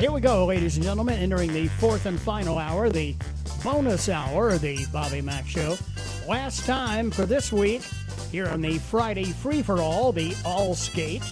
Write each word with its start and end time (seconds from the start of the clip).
Here 0.00 0.12
we 0.12 0.20
go, 0.22 0.46
ladies 0.46 0.76
and 0.76 0.84
gentlemen, 0.84 1.18
entering 1.18 1.52
the 1.52 1.68
fourth 1.68 2.06
and 2.06 2.18
final 2.18 2.56
hour, 2.56 2.88
the 2.88 3.14
bonus 3.62 4.08
hour 4.08 4.48
of 4.48 4.62
the 4.62 4.86
Bobby 4.86 5.20
Mack 5.20 5.46
Show. 5.46 5.76
Last 6.26 6.64
time 6.64 7.10
for 7.10 7.26
this 7.26 7.52
week, 7.52 7.82
here 8.32 8.48
on 8.48 8.62
the 8.62 8.78
Friday 8.78 9.26
Free 9.26 9.60
for 9.62 9.82
All, 9.82 10.10
the 10.10 10.34
All 10.42 10.74
Skate, 10.74 11.22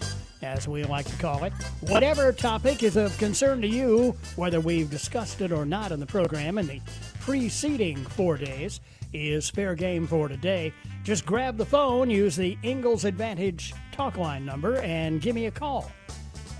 as 0.42 0.68
we 0.68 0.84
like 0.84 1.06
to 1.06 1.16
call 1.16 1.44
it. 1.44 1.54
Whatever 1.80 2.30
topic 2.30 2.82
is 2.82 2.96
of 2.96 3.16
concern 3.16 3.62
to 3.62 3.68
you, 3.68 4.14
whether 4.36 4.60
we've 4.60 4.90
discussed 4.90 5.40
it 5.40 5.50
or 5.50 5.64
not 5.64 5.90
in 5.90 5.98
the 5.98 6.06
program 6.06 6.58
in 6.58 6.66
the 6.66 6.82
preceding 7.20 7.96
four 7.96 8.36
days, 8.36 8.82
is 9.14 9.48
fair 9.48 9.74
game 9.74 10.06
for 10.06 10.28
today. 10.28 10.74
Just 11.04 11.24
grab 11.24 11.56
the 11.56 11.64
phone, 11.64 12.10
use 12.10 12.36
the 12.36 12.58
Ingles 12.62 13.06
Advantage 13.06 13.72
talk 13.92 14.18
line 14.18 14.44
number, 14.44 14.76
and 14.80 15.22
give 15.22 15.34
me 15.34 15.46
a 15.46 15.50
call. 15.50 15.90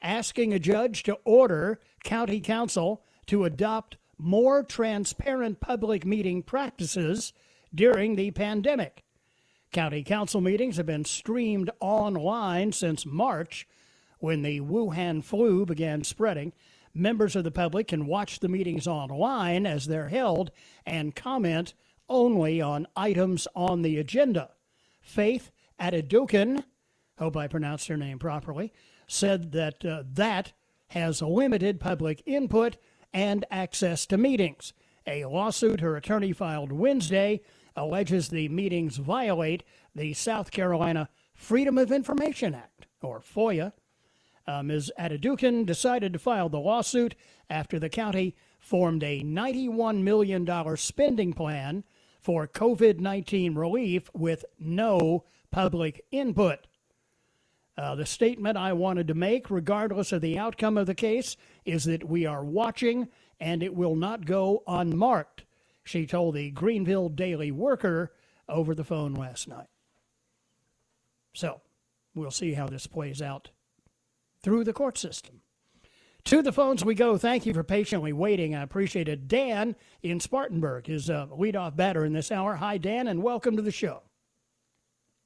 asking 0.01 0.53
a 0.53 0.59
judge 0.59 1.03
to 1.03 1.17
order 1.25 1.79
county 2.03 2.39
council 2.39 3.03
to 3.27 3.45
adopt 3.45 3.97
more 4.17 4.63
transparent 4.63 5.59
public 5.59 6.05
meeting 6.05 6.43
practices 6.43 7.33
during 7.73 8.15
the 8.15 8.31
pandemic. 8.31 9.03
County 9.71 10.03
council 10.03 10.41
meetings 10.41 10.77
have 10.77 10.85
been 10.85 11.05
streamed 11.05 11.69
online 11.79 12.71
since 12.71 13.05
March 13.05 13.67
when 14.19 14.41
the 14.41 14.59
Wuhan 14.59 15.23
flu 15.23 15.65
began 15.65 16.03
spreading. 16.03 16.53
Members 16.93 17.35
of 17.35 17.43
the 17.43 17.51
public 17.51 17.87
can 17.87 18.05
watch 18.05 18.39
the 18.39 18.49
meetings 18.49 18.85
online 18.85 19.65
as 19.65 19.87
they're 19.87 20.09
held 20.09 20.51
and 20.85 21.15
comment 21.15 21.73
only 22.09 22.61
on 22.61 22.85
items 22.95 23.47
on 23.55 23.81
the 23.81 23.97
agenda. 23.97 24.49
Faith 25.01 25.51
Adedukin, 25.79 26.63
hope 27.17 27.37
I 27.37 27.47
pronounced 27.47 27.87
her 27.87 27.97
name 27.97 28.19
properly, 28.19 28.73
said 29.11 29.51
that 29.51 29.83
uh, 29.83 30.03
that 30.13 30.53
has 30.89 31.21
limited 31.21 31.79
public 31.79 32.21
input 32.25 32.77
and 33.13 33.45
access 33.51 34.05
to 34.05 34.17
meetings. 34.17 34.73
A 35.07 35.25
lawsuit 35.25 35.79
her 35.81 35.95
attorney 35.95 36.31
filed 36.31 36.71
Wednesday 36.71 37.41
alleges 37.75 38.29
the 38.29 38.49
meetings 38.49 38.97
violate 38.97 39.63
the 39.95 40.13
South 40.13 40.51
Carolina 40.51 41.09
Freedom 41.33 41.77
of 41.77 41.91
Information 41.91 42.53
Act, 42.53 42.85
or 43.01 43.19
FOIA. 43.19 43.73
Uh, 44.47 44.63
Ms. 44.63 44.91
Adedukin 44.99 45.65
decided 45.65 46.13
to 46.13 46.19
file 46.19 46.49
the 46.49 46.59
lawsuit 46.59 47.15
after 47.49 47.79
the 47.79 47.89
county 47.89 48.35
formed 48.59 49.03
a 49.03 49.21
$91 49.21 50.01
million 50.01 50.77
spending 50.77 51.33
plan 51.33 51.83
for 52.19 52.47
COVID 52.47 52.99
19 52.99 53.55
relief 53.55 54.09
with 54.13 54.45
no 54.59 55.25
public 55.51 56.05
input. 56.11 56.67
Uh, 57.77 57.95
the 57.95 58.05
statement 58.05 58.57
I 58.57 58.73
wanted 58.73 59.07
to 59.07 59.13
make, 59.13 59.49
regardless 59.49 60.11
of 60.11 60.21
the 60.21 60.37
outcome 60.37 60.77
of 60.77 60.87
the 60.87 60.95
case, 60.95 61.37
is 61.65 61.85
that 61.85 62.07
we 62.07 62.25
are 62.25 62.43
watching 62.43 63.07
and 63.39 63.63
it 63.63 63.73
will 63.73 63.95
not 63.95 64.25
go 64.25 64.61
unmarked, 64.67 65.45
she 65.83 66.05
told 66.05 66.35
the 66.35 66.51
Greenville 66.51 67.09
Daily 67.09 67.51
Worker 67.51 68.13
over 68.47 68.75
the 68.75 68.83
phone 68.83 69.13
last 69.13 69.47
night. 69.47 69.67
So, 71.33 71.61
we'll 72.13 72.29
see 72.29 72.53
how 72.53 72.67
this 72.67 72.85
plays 72.87 73.21
out 73.21 73.49
through 74.43 74.63
the 74.63 74.73
court 74.73 74.97
system. 74.97 75.41
To 76.25 76.43
the 76.43 76.51
phones 76.51 76.85
we 76.85 76.93
go. 76.93 77.17
Thank 77.17 77.47
you 77.47 77.53
for 77.53 77.63
patiently 77.63 78.13
waiting. 78.13 78.53
I 78.53 78.61
appreciate 78.61 79.07
it. 79.07 79.27
Dan 79.27 79.75
in 80.03 80.19
Spartanburg 80.19 80.87
is 80.87 81.09
a 81.09 81.27
leadoff 81.31 81.75
batter 81.75 82.05
in 82.05 82.13
this 82.13 82.31
hour. 82.31 82.55
Hi, 82.55 82.77
Dan, 82.77 83.07
and 83.07 83.23
welcome 83.23 83.55
to 83.55 83.63
the 83.63 83.71
show. 83.71 84.03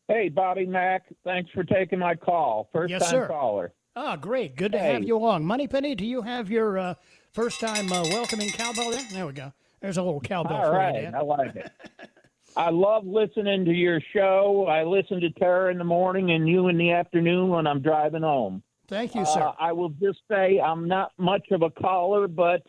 Hey, 0.07 0.29
Bobby 0.29 0.65
Mack. 0.65 1.03
Thanks 1.23 1.49
for 1.51 1.63
taking 1.63 1.99
my 1.99 2.15
call. 2.15 2.69
First 2.71 2.91
yes, 2.91 3.01
time 3.03 3.11
sir. 3.11 3.27
caller. 3.27 3.73
Ah, 3.95 4.15
great. 4.15 4.55
Good 4.55 4.73
to 4.73 4.77
hey. 4.77 4.93
have 4.93 5.03
you 5.03 5.17
along. 5.17 5.45
Moneypenny, 5.45 5.95
do 5.95 6.05
you 6.05 6.21
have 6.21 6.51
your 6.51 6.77
uh, 6.77 6.93
first 7.31 7.59
time 7.59 7.91
uh, 7.91 8.03
welcoming 8.09 8.49
cowbell 8.49 8.91
there? 8.91 9.01
There 9.11 9.25
we 9.25 9.33
go. 9.33 9.53
There's 9.81 9.97
a 9.97 10.03
little 10.03 10.19
cowbell 10.19 10.57
All 10.57 10.65
for 10.65 10.71
right. 10.71 10.95
you. 10.95 11.01
Dan. 11.01 11.15
I 11.15 11.21
like 11.21 11.55
it. 11.55 11.71
I 12.57 12.69
love 12.69 13.05
listening 13.05 13.65
to 13.65 13.71
your 13.71 13.99
show. 14.13 14.65
I 14.69 14.83
listen 14.83 15.19
to 15.21 15.29
Tara 15.31 15.71
in 15.71 15.77
the 15.77 15.83
morning 15.83 16.31
and 16.31 16.47
you 16.47 16.67
in 16.67 16.77
the 16.77 16.91
afternoon 16.91 17.49
when 17.49 17.67
I'm 17.67 17.81
driving 17.81 18.21
home. 18.21 18.63
Thank 18.87 19.15
you, 19.15 19.25
sir. 19.25 19.41
Uh, 19.41 19.53
I 19.59 19.71
will 19.71 19.89
just 19.89 20.19
say 20.29 20.59
I'm 20.59 20.87
not 20.87 21.11
much 21.17 21.47
of 21.51 21.63
a 21.63 21.69
caller, 21.69 22.27
but 22.27 22.61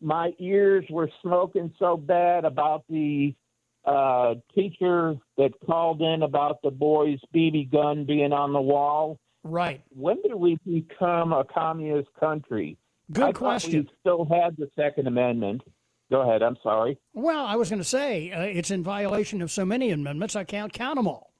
my 0.00 0.32
ears 0.38 0.84
were 0.90 1.10
smoking 1.22 1.72
so 1.78 1.96
bad 1.96 2.44
about 2.44 2.84
the 2.88 3.34
uh, 3.84 4.34
teacher 4.54 5.16
that 5.36 5.50
called 5.66 6.00
in 6.00 6.22
about 6.22 6.60
the 6.62 6.70
boy's 6.70 7.18
BB 7.34 7.70
gun 7.70 8.04
being 8.04 8.32
on 8.32 8.52
the 8.52 8.60
wall. 8.60 9.18
Right. 9.42 9.82
When 9.90 10.20
did 10.22 10.34
we 10.34 10.58
become 10.64 11.32
a 11.32 11.44
communist 11.44 12.08
country? 12.18 12.78
Good 13.12 13.22
I 13.22 13.32
question. 13.32 13.82
we 13.82 13.90
still 14.00 14.24
had 14.24 14.56
the 14.56 14.70
Second 14.74 15.06
Amendment. 15.06 15.62
Go 16.10 16.22
ahead. 16.22 16.42
I'm 16.42 16.56
sorry. 16.62 16.98
Well, 17.12 17.44
I 17.44 17.56
was 17.56 17.68
going 17.68 17.80
to 17.80 17.88
say 17.88 18.30
uh, 18.30 18.42
it's 18.42 18.70
in 18.70 18.82
violation 18.82 19.42
of 19.42 19.50
so 19.50 19.64
many 19.64 19.90
amendments. 19.90 20.36
I 20.36 20.44
can't 20.44 20.72
count 20.72 20.96
them 20.96 21.06
all. 21.06 21.32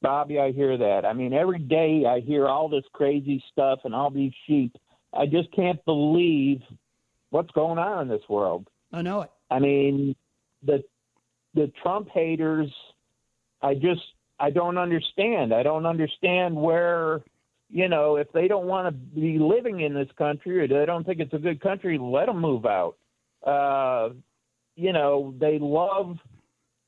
Bobby, 0.00 0.38
I 0.38 0.52
hear 0.52 0.76
that. 0.76 1.04
I 1.04 1.12
mean, 1.12 1.32
every 1.32 1.60
day 1.60 2.04
I 2.06 2.20
hear 2.20 2.48
all 2.48 2.68
this 2.68 2.84
crazy 2.92 3.42
stuff 3.52 3.80
and 3.84 3.94
all 3.94 4.10
these 4.10 4.32
sheep. 4.46 4.76
I 5.14 5.26
just 5.26 5.52
can't 5.52 5.82
believe 5.84 6.60
what's 7.30 7.50
going 7.52 7.78
on 7.78 8.02
in 8.02 8.08
this 8.08 8.28
world. 8.28 8.68
I 8.92 9.02
know 9.02 9.22
it. 9.22 9.30
I 9.50 9.58
mean, 9.58 10.16
the 10.64 10.82
the 11.54 11.70
Trump 11.82 12.08
haters. 12.08 12.70
I 13.60 13.74
just 13.74 14.02
I 14.38 14.50
don't 14.50 14.78
understand. 14.78 15.54
I 15.54 15.62
don't 15.62 15.86
understand 15.86 16.56
where 16.56 17.22
you 17.68 17.88
know 17.88 18.16
if 18.16 18.30
they 18.32 18.48
don't 18.48 18.66
want 18.66 18.88
to 18.88 18.92
be 18.92 19.38
living 19.38 19.80
in 19.80 19.94
this 19.94 20.08
country 20.16 20.60
or 20.60 20.68
they 20.68 20.86
don't 20.86 21.04
think 21.04 21.20
it's 21.20 21.34
a 21.34 21.38
good 21.38 21.60
country, 21.60 21.98
let 21.98 22.26
them 22.26 22.40
move 22.40 22.66
out. 22.66 22.96
Uh, 23.44 24.10
you 24.76 24.92
know, 24.92 25.34
they 25.38 25.58
love 25.60 26.16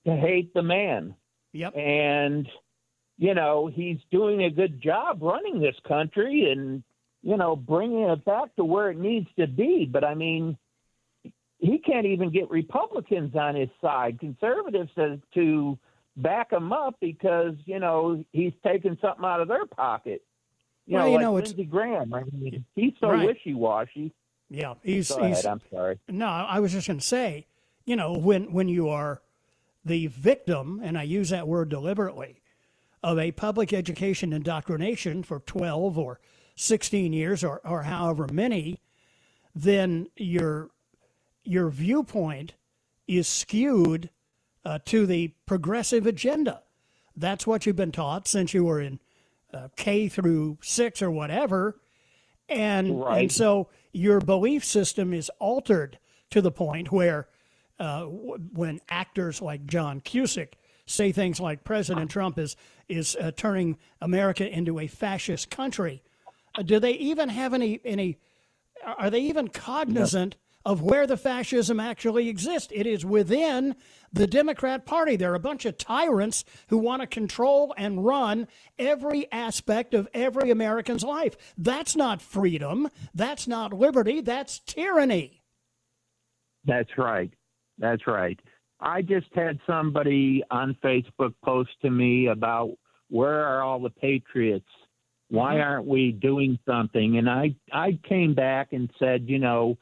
to 0.07 0.17
hate 0.17 0.55
the 0.55 0.63
man. 0.63 1.15
Yep. 1.53 1.77
And 1.77 2.49
you 3.17 3.35
know, 3.35 3.71
he's 3.73 3.99
doing 4.11 4.45
a 4.45 4.51
good 4.51 4.83
job 4.83 5.23
running 5.23 5.61
this 5.61 5.77
country 5.87 6.51
and 6.51 6.83
you 7.25 7.39
know, 7.39 7.57
bringing 7.57 8.03
it 8.03 8.25
back 8.25 8.55
to 8.57 8.65
where 8.65 8.91
it 8.91 8.99
needs 8.99 9.27
to 9.39 9.47
be. 9.47 9.89
But 9.91 10.05
I 10.05 10.15
mean, 10.15 10.59
he 11.59 11.79
can't 11.79 12.07
even 12.07 12.31
get 12.31 12.51
Republicans 12.51 13.35
on 13.35 13.55
his 13.55 13.69
side, 13.81 14.19
conservatives 14.21 14.91
to, 14.97 15.21
to 15.35 15.79
back 16.17 16.53
him 16.53 16.73
up 16.73 16.97
because 17.01 17.55
you 17.65 17.79
know 17.81 18.25
he's 18.33 18.53
taking 18.65 18.99
something 19.01 19.25
out 19.25 19.41
of 19.41 19.49
their 19.49 19.67
pocket. 19.67 20.23
You 20.87 20.95
well, 20.95 21.05
know, 21.05 21.09
you 21.09 21.17
like 21.17 21.23
know, 21.23 21.35
Lindsey 21.35 21.65
Graham. 21.65 22.13
I 22.13 22.23
mean, 22.33 22.65
he's 22.75 22.93
so 23.01 23.09
right. 23.11 23.27
wishy-washy. 23.27 24.13
Yeah, 24.51 24.75
he's. 24.83 25.11
Go 25.11 25.25
he's 25.25 25.45
ahead. 25.45 25.47
I'm 25.47 25.61
sorry. 25.73 25.99
No, 26.09 26.27
I 26.27 26.61
was 26.61 26.73
just 26.73 26.87
going 26.87 27.01
to 27.01 27.07
say, 27.07 27.47
you 27.85 27.97
know, 27.97 28.13
when 28.13 28.53
when 28.53 28.69
you 28.69 28.89
are 28.89 29.23
the 29.85 30.07
victim, 30.09 30.81
and 30.83 30.99
I 30.99 31.03
use 31.03 31.31
that 31.31 31.49
word 31.49 31.69
deliberately, 31.69 32.43
of 33.03 33.19
a 33.19 33.33
public 33.33 33.73
education 33.73 34.33
indoctrination 34.33 35.23
for 35.23 35.41
12 35.41 35.99
or 35.99 36.21
16 36.57 37.13
years 37.13 37.45
or, 37.45 37.61
or 37.65 37.83
however 37.83 38.27
many, 38.33 38.81
then 39.55 40.09
your 40.17 40.71
your 41.45 41.71
viewpoint 41.71 42.55
is 43.07 43.29
skewed 43.29 44.11
uh, 44.65 44.79
to 44.87 45.07
the 45.07 45.33
progressive 45.47 46.07
agenda. 46.07 46.63
That's 47.17 47.47
what 47.47 47.67
you've 47.67 47.77
been 47.77 47.93
taught 47.93 48.27
since 48.27 48.55
you 48.55 48.65
were 48.65 48.81
in 48.81 48.99
uh, 49.53 49.69
K 49.77 50.09
through 50.09 50.59
six 50.63 51.01
or 51.03 51.11
whatever, 51.11 51.79
and 52.49 53.01
Right. 53.01 53.21
and 53.23 53.33
so 53.33 53.69
your 53.93 54.21
belief 54.21 54.65
system 54.65 55.15
is 55.15 55.31
altered 55.39 55.99
to 56.31 56.41
the 56.41 56.51
point 56.51 56.91
where 56.91 57.29
uh, 57.79 58.01
w- 58.01 58.39
when 58.53 58.81
actors 58.89 59.41
like 59.41 59.67
John 59.67 60.01
Cusack 60.01 60.57
say 60.87 61.13
things 61.13 61.39
like 61.41 61.63
President 61.65 62.11
Trump 62.11 62.39
is 62.39 62.57
is 62.89 63.17
uh, 63.17 63.31
turning 63.37 63.79
America 64.01 64.49
into 64.49 64.79
a 64.81 64.87
fascist 64.89 65.51
country, 65.51 66.03
uh, 66.57 66.63
do 66.63 66.81
they 66.81 66.93
even 66.93 67.29
have 67.29 67.55
any 67.55 67.81
any? 67.85 68.19
Are 68.85 69.09
they 69.11 69.21
even 69.21 69.49
cognizant 69.49 70.35
of 70.65 70.83
where 70.83 71.07
the 71.07 71.17
fascism 71.17 71.79
actually 71.79 72.29
exists? 72.29 72.73
It 72.75 72.87
is 72.87 73.05
within 73.05 73.75
the 74.13 74.27
Democrat 74.27 74.87
Party. 74.87 75.17
They're 75.17 75.35
a 75.35 75.41
bunch 75.41 75.65
of 75.65 75.79
tyrants 75.79 76.45
who 76.69 76.79
want 76.79 77.03
to 77.03 77.07
control 77.07 77.75
and 77.77 78.05
run 78.05 78.49
every 78.79 79.31
aspect 79.33 79.95
of 79.95 80.09
every 80.15 80.51
American's 80.51 81.05
life. 81.05 81.37
That's 81.59 81.97
not 81.97 82.23
freedom. 82.23 82.89
That's 83.15 83.47
not 83.47 83.73
liberty. 83.73 84.21
That's 84.21 84.59
tyranny. 84.61 85.43
That's 86.65 86.97
right. 86.97 87.33
That's 87.79 88.07
right. 88.07 88.39
I 88.81 89.03
just 89.03 89.29
had 89.35 89.59
somebody 89.67 90.43
on 90.51 90.77
Facebook 90.85 91.35
post 91.45 91.71
to 91.83 91.91
me 91.91 92.29
about 92.29 92.71
where 93.09 93.45
are 93.45 93.63
all 93.63 93.81
the 93.81 93.91
patriots? 93.91 94.69
Why 95.29 95.55
mm-hmm. 95.55 95.63
aren't 95.63 95.87
we 95.87 96.13
doing 96.13 96.59
something? 96.67 97.19
And 97.19 97.29
I 97.29 97.55
I 97.73 97.99
came 98.09 98.35
back 98.35 98.73
and 98.73 98.91
said, 98.99 99.29
you 99.29 99.39
know, 99.39 99.79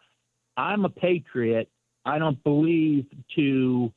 I'm 0.57 0.85
a 0.85 0.89
patriot. 0.89 1.69
I 2.05 2.19
don't 2.19 2.43
believe 2.45 3.07
to 3.37 3.93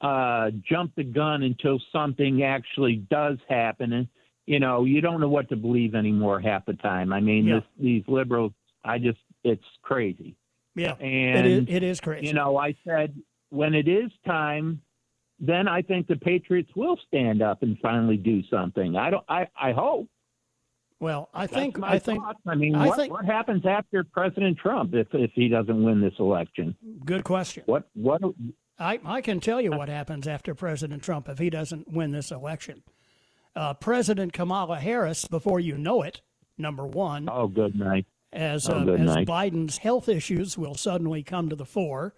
uh, 0.00 0.50
jump 0.68 0.92
the 0.96 1.04
gun 1.04 1.42
until 1.42 1.80
something 1.92 2.42
actually 2.42 2.96
does 3.10 3.38
happen. 3.48 3.92
And 3.92 4.08
you 4.46 4.60
know, 4.60 4.84
you 4.84 5.00
don't 5.00 5.20
know 5.20 5.28
what 5.28 5.48
to 5.48 5.56
believe 5.56 5.94
anymore 5.94 6.38
half 6.40 6.66
the 6.66 6.74
time. 6.74 7.12
I 7.12 7.20
mean, 7.20 7.46
Yeah. 7.46 7.56
this, 7.56 7.64
these 7.80 8.04
liberals, 8.06 8.52
I 8.84 8.98
just 8.98 9.18
it's 9.42 9.64
crazy. 9.82 10.36
Yeah, 10.74 10.92
And 11.00 11.46
it 11.46 11.46
is. 11.46 11.64
It 11.68 11.82
is 11.82 12.00
crazy. 12.00 12.26
you 12.26 12.34
know, 12.34 12.56
I 12.58 12.76
said 12.86 13.14
when 13.50 13.74
it 13.74 13.88
is 13.88 14.10
time, 14.26 14.82
then 15.40 15.66
I 15.68 15.82
think 15.82 16.06
the 16.06 16.16
Patriots 16.16 16.70
will 16.76 16.98
stand 17.08 17.42
up 17.42 17.62
and 17.62 17.78
finally 17.80 18.16
do 18.18 18.42
something. 18.50 18.96
I 18.96 19.10
don't. 19.10 19.24
I, 19.28 19.48
I 19.60 19.72
hope. 19.72 20.08
Well, 21.00 21.28
I 21.34 21.46
think. 21.46 21.82
I 21.82 21.98
think. 21.98 22.22
thoughts. 22.22 22.40
I 22.46 22.54
mean, 22.54 22.74
I 22.74 22.86
what, 22.86 22.96
think- 22.96 23.12
what 23.12 23.24
happens 23.24 23.64
after 23.66 24.02
President 24.04 24.56
Trump 24.58 24.94
if 24.94 25.08
if 25.12 25.30
he 25.34 25.48
doesn't 25.48 25.82
win 25.82 26.00
this 26.00 26.14
election? 26.18 26.74
Good 27.04 27.24
question. 27.24 27.62
What 27.66 27.88
what? 27.94 28.20
I, 28.78 29.00
I 29.06 29.20
can 29.22 29.40
tell 29.40 29.60
you 29.60 29.70
what 29.72 29.88
happens 29.88 30.26
after 30.28 30.54
President 30.54 31.02
Trump 31.02 31.28
if 31.30 31.38
he 31.38 31.48
doesn't 31.48 31.90
win 31.90 32.12
this 32.12 32.30
election. 32.30 32.82
Uh, 33.54 33.72
President 33.72 34.34
Kamala 34.34 34.78
Harris, 34.78 35.24
before 35.26 35.58
you 35.60 35.78
know 35.78 36.02
it, 36.02 36.20
number 36.58 36.84
one, 36.86 37.26
Oh, 37.32 37.48
good 37.48 37.74
night. 37.74 38.04
as 38.34 38.68
Oh, 38.68 38.74
uh, 38.74 38.84
good 38.84 39.00
as 39.00 39.06
night. 39.06 39.26
Biden's 39.26 39.78
health 39.78 40.10
issues 40.10 40.58
will 40.58 40.74
suddenly 40.74 41.22
come 41.22 41.48
to 41.48 41.56
the 41.56 41.64
fore, 41.64 42.12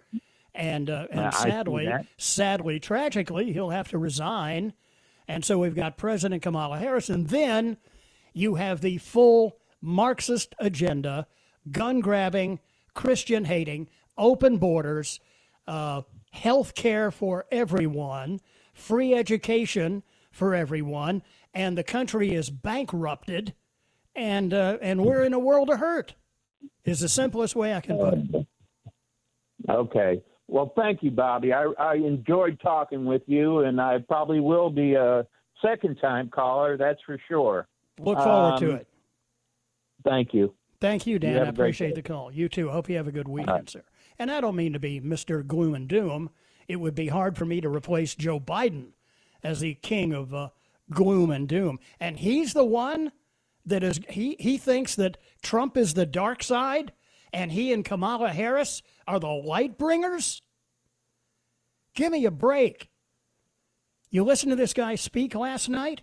and 0.53 0.89
uh, 0.89 1.07
and 1.11 1.33
sadly, 1.33 1.89
sadly, 2.17 2.77
tragically, 2.79 3.53
he'll 3.53 3.69
have 3.69 3.87
to 3.89 3.97
resign, 3.97 4.73
and 5.29 5.45
so 5.45 5.57
we've 5.59 5.75
got 5.75 5.95
President 5.97 6.41
Kamala 6.41 6.77
Harris, 6.79 7.09
and 7.09 7.29
then 7.29 7.77
you 8.33 8.55
have 8.55 8.81
the 8.81 8.97
full 8.97 9.57
Marxist 9.81 10.55
agenda, 10.59 11.27
gun 11.71 11.99
grabbing, 11.99 12.59
Christian 12.93 13.45
hating, 13.45 13.87
open 14.17 14.57
borders, 14.57 15.19
uh, 15.67 16.01
health 16.31 16.75
care 16.75 17.11
for 17.11 17.45
everyone, 17.51 18.39
free 18.73 19.13
education 19.13 20.03
for 20.31 20.53
everyone, 20.53 21.21
and 21.53 21.77
the 21.77 21.83
country 21.83 22.33
is 22.33 22.49
bankrupted 22.49 23.53
and 24.15 24.53
uh, 24.53 24.77
and 24.81 25.05
we're 25.05 25.23
in 25.23 25.33
a 25.33 25.39
world 25.39 25.69
of 25.69 25.79
hurt. 25.79 26.15
Is 26.83 26.99
the 26.99 27.09
simplest 27.09 27.55
way 27.55 27.73
I 27.73 27.81
can 27.81 27.97
put 27.97 28.13
it. 28.15 28.47
Okay. 29.69 30.21
Well, 30.47 30.73
thank 30.75 31.03
you, 31.03 31.11
Bobby. 31.11 31.53
I, 31.53 31.71
I 31.77 31.95
enjoyed 31.95 32.59
talking 32.59 33.05
with 33.05 33.21
you, 33.27 33.59
and 33.59 33.79
I 33.79 33.99
probably 33.99 34.39
will 34.39 34.69
be 34.69 34.95
a 34.95 35.25
second 35.61 35.97
time 36.01 36.29
caller. 36.29 36.75
That's 36.75 36.99
for 37.05 37.19
sure. 37.27 37.67
Look 37.99 38.17
forward 38.19 38.59
to 38.59 38.71
Um, 38.71 38.75
it. 38.77 38.87
Thank 40.03 40.33
you. 40.33 40.55
Thank 40.79 41.05
you, 41.05 41.19
Dan. 41.19 41.35
have 41.35 41.47
I 41.47 41.49
appreciate 41.49 41.95
the 41.95 42.01
call. 42.01 42.31
You 42.31 42.47
too. 42.47 42.69
Hope 42.69 42.89
you 42.89 42.95
have 42.95 43.07
a 43.07 43.11
good 43.11 43.27
weekend, 43.27 43.69
sir. 43.69 43.83
And 44.17 44.31
I 44.31 44.39
don't 44.39 44.55
mean 44.55 44.73
to 44.73 44.79
be 44.79 45.01
Mr. 45.01 45.45
Gloom 45.45 45.73
and 45.75 45.87
Doom. 45.87 46.29
It 46.67 46.77
would 46.77 46.95
be 46.95 47.07
hard 47.07 47.37
for 47.37 47.45
me 47.45 47.59
to 47.61 47.69
replace 47.69 48.15
Joe 48.15 48.39
Biden 48.39 48.91
as 49.43 49.59
the 49.59 49.73
king 49.75 50.13
of 50.13 50.33
uh, 50.33 50.49
gloom 50.89 51.31
and 51.31 51.47
doom. 51.47 51.79
And 51.99 52.17
he's 52.17 52.53
the 52.53 52.63
one 52.65 53.11
that 53.65 53.83
is, 53.83 53.99
he, 54.09 54.35
he 54.39 54.57
thinks 54.57 54.95
that 54.95 55.17
Trump 55.41 55.75
is 55.75 55.93
the 55.93 56.05
dark 56.05 56.43
side 56.43 56.93
and 57.33 57.51
he 57.51 57.73
and 57.73 57.83
Kamala 57.83 58.29
Harris 58.29 58.81
are 59.07 59.19
the 59.19 59.27
light 59.27 59.77
bringers? 59.77 60.41
Give 61.93 62.11
me 62.11 62.25
a 62.25 62.31
break. 62.31 62.89
You 64.09 64.23
listen 64.23 64.49
to 64.49 64.55
this 64.55 64.73
guy 64.73 64.95
speak 64.95 65.35
last 65.35 65.69
night? 65.69 66.01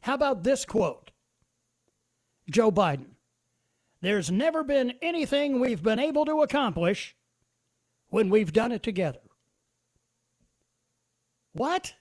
How 0.00 0.14
about 0.14 0.42
this 0.42 0.64
quote? 0.64 1.05
Joe 2.50 2.70
Biden. 2.70 3.06
There's 4.00 4.30
never 4.30 4.62
been 4.62 4.94
anything 5.02 5.58
we've 5.58 5.82
been 5.82 5.98
able 5.98 6.24
to 6.26 6.42
accomplish 6.42 7.16
when 8.08 8.30
we've 8.30 8.52
done 8.52 8.72
it 8.72 8.82
together. 8.82 9.20
What? 11.52 11.94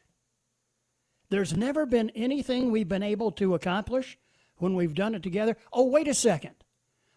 There's 1.30 1.56
never 1.56 1.86
been 1.86 2.12
anything 2.12 2.72
we've 2.72 2.88
been 2.88 3.04
able 3.04 3.32
to 3.34 3.56
accomplish 3.56 4.18
when 4.58 4.76
we've 4.76 4.94
done 4.94 5.16
it 5.16 5.24
together? 5.24 5.58
Oh, 5.74 5.86
wait 5.86 6.08
a 6.08 6.14
second. 6.14 6.56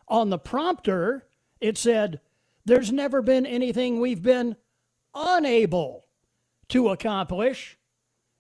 On 0.09 0.31
the 0.31 0.39
prompter, 0.39 1.27
it 1.61 1.77
said, 1.77 2.21
There's 2.65 2.91
never 2.91 3.23
been 3.23 3.47
anything 3.47 4.01
we've 4.01 4.23
been 4.23 4.57
unable 5.15 6.07
to 6.69 6.89
accomplish 6.89 7.79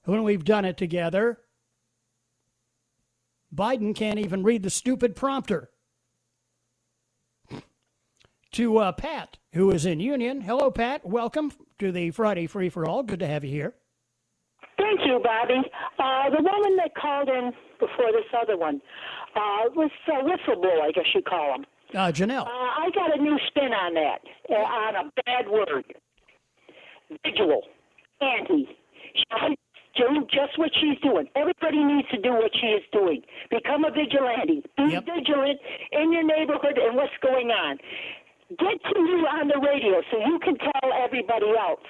when 0.04 0.22
we've 0.22 0.44
done 0.44 0.64
it 0.64 0.76
together. 0.76 1.40
Biden 3.54 3.94
can't 3.94 4.18
even 4.18 4.42
read 4.42 4.62
the 4.62 4.70
stupid 4.70 5.16
prompter. 5.16 5.70
To 8.52 8.78
uh, 8.78 8.92
Pat, 8.92 9.36
who 9.52 9.70
is 9.70 9.84
in 9.84 10.00
Union. 10.00 10.40
Hello, 10.40 10.70
Pat. 10.70 11.04
Welcome 11.04 11.52
to 11.78 11.92
the 11.92 12.10
Friday 12.10 12.46
Free 12.46 12.70
for 12.70 12.88
All. 12.88 13.02
Good 13.02 13.20
to 13.20 13.26
have 13.26 13.44
you 13.44 13.50
here. 13.50 13.74
Thank 14.78 15.00
you, 15.04 15.20
Bobby. 15.22 15.60
Uh, 15.98 16.30
the 16.30 16.42
woman 16.42 16.76
that 16.76 16.94
called 16.94 17.28
in 17.28 17.52
before 17.78 18.10
this 18.12 18.24
other 18.40 18.56
one 18.56 18.80
uh, 19.36 19.68
was 19.74 19.90
a 20.08 20.24
whistleblower, 20.24 20.80
I 20.82 20.92
guess 20.92 21.04
you 21.14 21.22
call 21.22 21.52
them. 21.52 21.66
Uh, 21.94 22.12
Janelle. 22.12 22.46
Uh, 22.46 22.48
I 22.48 22.90
got 22.94 23.18
a 23.18 23.22
new 23.22 23.38
spin 23.48 23.72
on 23.72 23.94
that, 23.94 24.20
uh, 24.50 24.54
on 24.54 24.94
a 24.96 25.10
bad 25.24 25.48
word. 25.48 25.84
Vigil, 27.24 27.62
anti. 28.20 28.68
Doing 29.98 30.24
just 30.30 30.56
what 30.56 30.70
she's 30.80 30.98
doing. 31.02 31.28
Everybody 31.34 31.82
needs 31.84 32.08
to 32.14 32.18
do 32.22 32.32
what 32.32 32.52
she 32.54 32.68
is 32.78 32.84
doing. 32.92 33.22
Become 33.50 33.84
a 33.84 33.90
vigilante. 33.90 34.62
Be 34.78 34.94
Yep. 34.94 35.04
vigilant 35.04 35.58
in 35.92 36.12
your 36.12 36.22
neighborhood 36.22 36.78
and 36.78 36.96
what's 36.96 37.16
going 37.20 37.50
on. 37.50 37.78
get 38.56 38.80
to 38.80 38.98
you 38.98 39.26
on 39.28 39.48
the 39.48 39.60
radio 39.60 40.00
so 40.10 40.16
you 40.24 40.38
can 40.38 40.56
tell 40.56 40.88
everybody 41.04 41.50
else. 41.52 41.84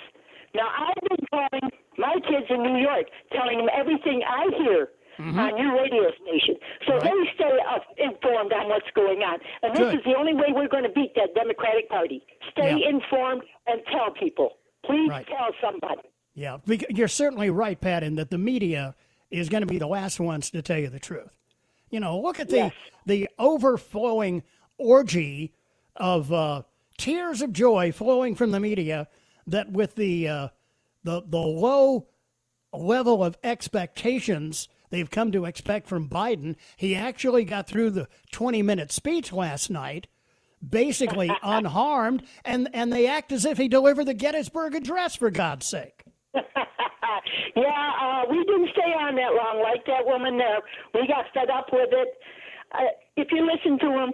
Now, 0.55 0.67
I've 0.67 1.05
been 1.09 1.25
calling 1.31 1.71
my 1.99 2.15
kids 2.27 2.47
in 2.51 2.65
New 2.65 2.83
York, 2.83 3.07
telling 3.31 3.59
them 3.59 3.69
everything 3.73 4.25
I 4.27 4.51
hear 4.59 4.89
mm-hmm. 5.21 5.39
on 5.39 5.57
your 5.57 5.77
radio 5.77 6.11
station. 6.23 6.57
So 6.87 6.95
right. 6.95 7.03
they 7.03 7.19
stay 7.35 7.59
up, 7.69 7.85
informed 7.99 8.53
on 8.53 8.69
what's 8.69 8.91
going 8.95 9.23
on. 9.23 9.39
And 9.63 9.75
this 9.75 9.91
Good. 9.91 9.95
is 9.97 10.05
the 10.05 10.17
only 10.17 10.35
way 10.35 10.51
we're 10.51 10.69
going 10.69 10.85
to 10.85 10.95
beat 10.95 11.15
that 11.17 11.35
Democratic 11.35 11.89
Party. 11.89 12.23
Stay 12.53 12.75
yeah. 12.79 12.91
informed 12.91 13.43
and 13.67 13.81
tell 13.93 14.11
people. 14.19 14.59
Please 14.85 15.11
right. 15.11 15.27
tell 15.27 15.51
somebody. 15.61 16.03
Yeah, 16.39 16.59
you're 16.89 17.09
certainly 17.09 17.51
right, 17.51 17.81
Pat, 17.81 18.05
in 18.05 18.15
that 18.15 18.31
the 18.31 18.39
media 18.39 18.95
is 19.29 19.49
going 19.49 19.63
to 19.63 19.67
be 19.67 19.79
the 19.79 19.89
last 19.89 20.21
ones 20.21 20.51
to 20.51 20.63
tell 20.63 20.79
you 20.79 20.89
the 20.89 21.01
truth. 21.01 21.33
You 21.91 21.99
know, 21.99 22.21
look 22.21 22.39
at 22.39 22.49
the 22.49 22.57
yes. 22.57 22.73
the 23.05 23.29
overflowing 23.41 24.45
orgy 24.77 25.53
of 25.97 26.33
uh, 26.33 26.63
tears 26.97 27.43
of 27.43 27.53
joy 27.53 27.91
flowing 27.91 28.37
from 28.37 28.53
the 28.53 28.61
media. 28.61 29.09
That 29.49 29.73
with 29.73 29.97
the 29.97 30.29
uh, 30.29 30.49
the 31.03 31.23
the 31.27 31.39
low 31.39 32.07
level 32.73 33.25
of 33.25 33.37
expectations 33.43 34.69
they've 34.91 35.11
come 35.11 35.33
to 35.33 35.45
expect 35.45 35.89
from 35.89 36.09
Biden, 36.09 36.55
he 36.77 36.95
actually 36.95 37.47
got 37.47 37.67
through 37.67 37.91
the 37.91 38.07
20 38.31 38.63
minute 38.63 38.93
speech 38.93 39.33
last 39.33 39.71
night 39.71 40.07
basically 40.67 41.31
unharmed, 41.43 42.23
and, 42.45 42.69
and 42.73 42.93
they 42.93 43.07
act 43.07 43.33
as 43.33 43.45
if 43.45 43.59
he 43.59 43.69
delivered 43.69 44.05
the 44.05 44.15
Gettysburg 44.15 44.75
Address, 44.75 45.17
for 45.17 45.31
God's 45.31 45.67
sake. 45.67 45.98
yeah, 47.57 47.93
uh, 48.03 48.23
we 48.31 48.45
didn't 48.45 48.71
stay 48.73 48.93
on 48.93 49.15
that 49.17 49.35
long 49.35 49.63
like 49.63 49.85
that 49.87 50.05
woman 50.05 50.39
there. 50.39 50.61
We 50.95 51.07
got 51.07 51.27
fed 51.35 51.51
up 51.51 51.67
with 51.73 51.91
it. 51.93 52.09
Uh, 52.73 52.79
if 53.17 53.29
you 53.31 53.47
listen 53.47 53.79
to 53.79 54.05
him, 54.05 54.13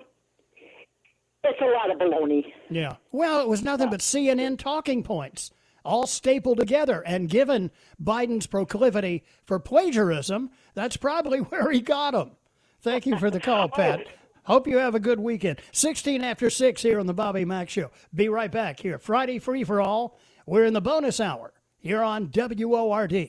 it's 1.44 1.60
a 1.60 1.64
lot 1.64 1.90
of 1.90 1.98
baloney. 1.98 2.44
Yeah. 2.70 2.96
Well, 3.12 3.40
it 3.40 3.48
was 3.48 3.62
nothing 3.62 3.90
but 3.90 4.00
CNN 4.00 4.58
talking 4.58 5.02
points, 5.02 5.50
all 5.84 6.06
stapled 6.06 6.58
together. 6.58 7.02
And 7.06 7.28
given 7.28 7.70
Biden's 8.02 8.46
proclivity 8.46 9.24
for 9.44 9.58
plagiarism, 9.58 10.50
that's 10.74 10.96
probably 10.96 11.38
where 11.50 11.70
he 11.70 11.80
got 11.80 12.12
them. 12.12 12.32
Thank 12.80 13.06
you 13.06 13.18
for 13.18 13.30
the 13.30 13.40
call, 13.40 13.68
Pat. 13.70 14.06
Hope 14.44 14.66
you 14.66 14.76
have 14.76 14.94
a 14.94 15.00
good 15.00 15.20
weekend. 15.20 15.60
16 15.72 16.22
after 16.22 16.50
6 16.50 16.82
here 16.82 17.00
on 17.00 17.06
the 17.06 17.14
Bobby 17.14 17.46
Mack 17.46 17.70
Show. 17.70 17.90
Be 18.14 18.28
right 18.28 18.52
back 18.52 18.78
here. 18.78 18.98
Friday 18.98 19.38
Free 19.38 19.64
for 19.64 19.80
All. 19.80 20.18
We're 20.46 20.66
in 20.66 20.74
the 20.74 20.82
bonus 20.82 21.18
hour 21.18 21.54
here 21.84 22.02
on 22.02 22.30
WORD. 22.34 23.28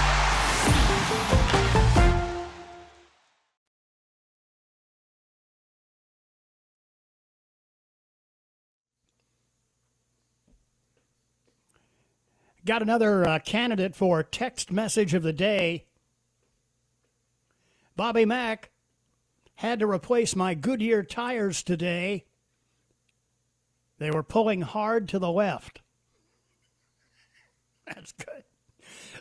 Got 12.65 12.81
another 12.83 13.27
uh, 13.27 13.39
candidate 13.39 13.95
for 13.95 14.21
text 14.21 14.71
message 14.71 15.13
of 15.13 15.23
the 15.23 15.33
day. 15.33 15.85
Bobby 17.95 18.25
Mack 18.25 18.69
had 19.55 19.79
to 19.79 19.87
replace 19.87 20.35
my 20.35 20.53
Goodyear 20.53 21.03
tires 21.03 21.63
today. 21.63 22.25
They 23.97 24.11
were 24.11 24.23
pulling 24.23 24.61
hard 24.61 25.07
to 25.09 25.19
the 25.19 25.31
left. 25.31 25.81
That's 27.87 28.11
good. 28.11 28.43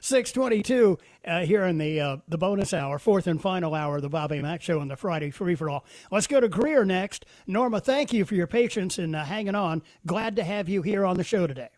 622 0.02 0.98
uh, 1.26 1.40
here 1.40 1.64
in 1.64 1.76
the 1.76 2.00
uh, 2.00 2.16
the 2.26 2.38
bonus 2.38 2.72
hour, 2.72 2.98
fourth 2.98 3.26
and 3.26 3.40
final 3.40 3.74
hour 3.74 3.96
of 3.96 4.02
the 4.02 4.08
Bobby 4.08 4.40
Mack 4.40 4.62
Show 4.62 4.80
on 4.80 4.88
the 4.88 4.96
Friday 4.96 5.30
Free 5.30 5.54
for 5.54 5.68
All. 5.68 5.84
Let's 6.10 6.26
go 6.26 6.40
to 6.40 6.48
Greer 6.48 6.84
next. 6.84 7.26
Norma, 7.46 7.80
thank 7.80 8.12
you 8.12 8.24
for 8.24 8.34
your 8.34 8.46
patience 8.46 8.98
and 8.98 9.14
uh, 9.14 9.24
hanging 9.24 9.54
on. 9.54 9.82
Glad 10.06 10.36
to 10.36 10.44
have 10.44 10.68
you 10.68 10.82
here 10.82 11.04
on 11.04 11.16
the 11.16 11.24
show 11.24 11.46
today. 11.46 11.68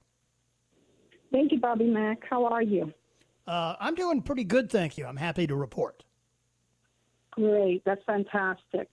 Thank 1.32 1.50
you, 1.52 1.58
Bobby 1.58 1.86
Mack. 1.86 2.22
How 2.28 2.44
are 2.46 2.62
you? 2.62 2.92
Uh, 3.46 3.74
I'm 3.80 3.94
doing 3.94 4.22
pretty 4.22 4.44
good, 4.44 4.70
thank 4.70 4.96
you. 4.98 5.06
I'm 5.06 5.16
happy 5.16 5.46
to 5.46 5.56
report. 5.56 6.04
Great, 7.32 7.82
that's 7.84 8.04
fantastic. 8.04 8.88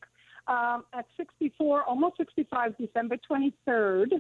Um, 0.48 0.86
at 0.94 1.06
64, 1.18 1.84
almost 1.84 2.18
65, 2.18 2.78
December 2.78 3.18
23rd. 3.30 4.14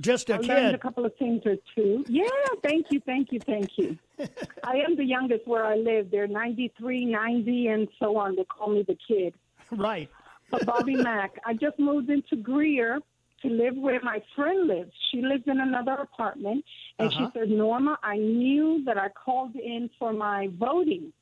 Just 0.00 0.30
a 0.30 0.34
I 0.34 0.38
kid. 0.38 0.48
learned 0.48 0.74
a 0.76 0.78
couple 0.78 1.04
of 1.04 1.14
things 1.16 1.42
or 1.44 1.56
two. 1.74 2.04
Yeah, 2.08 2.28
thank 2.62 2.86
you, 2.90 3.00
thank 3.04 3.32
you, 3.32 3.40
thank 3.40 3.76
you. 3.76 3.98
I 4.64 4.76
am 4.76 4.96
the 4.96 5.04
youngest 5.04 5.46
where 5.46 5.64
I 5.66 5.74
live. 5.74 6.10
They're 6.10 6.28
93, 6.28 7.04
90, 7.04 7.66
and 7.66 7.88
so 7.98 8.16
on. 8.16 8.36
They 8.36 8.44
call 8.44 8.70
me 8.70 8.84
the 8.86 8.96
kid. 9.06 9.34
Right. 9.72 10.08
But 10.50 10.64
Bobby 10.64 10.94
Mack, 11.02 11.40
I 11.44 11.52
just 11.54 11.78
moved 11.80 12.10
into 12.10 12.36
Greer 12.36 13.00
to 13.42 13.48
live 13.48 13.76
where 13.76 14.00
my 14.02 14.22
friend 14.34 14.66
lives. 14.66 14.92
She 15.10 15.22
lives 15.22 15.44
in 15.46 15.60
another 15.60 15.92
apartment, 15.92 16.64
and 16.98 17.08
uh-huh. 17.08 17.30
she 17.32 17.38
said, 17.38 17.50
Norma, 17.50 17.98
I 18.02 18.16
knew 18.16 18.82
that 18.84 18.98
I 18.98 19.08
called 19.08 19.54
in 19.54 19.90
for 19.98 20.12
my 20.12 20.48
voting. 20.58 21.12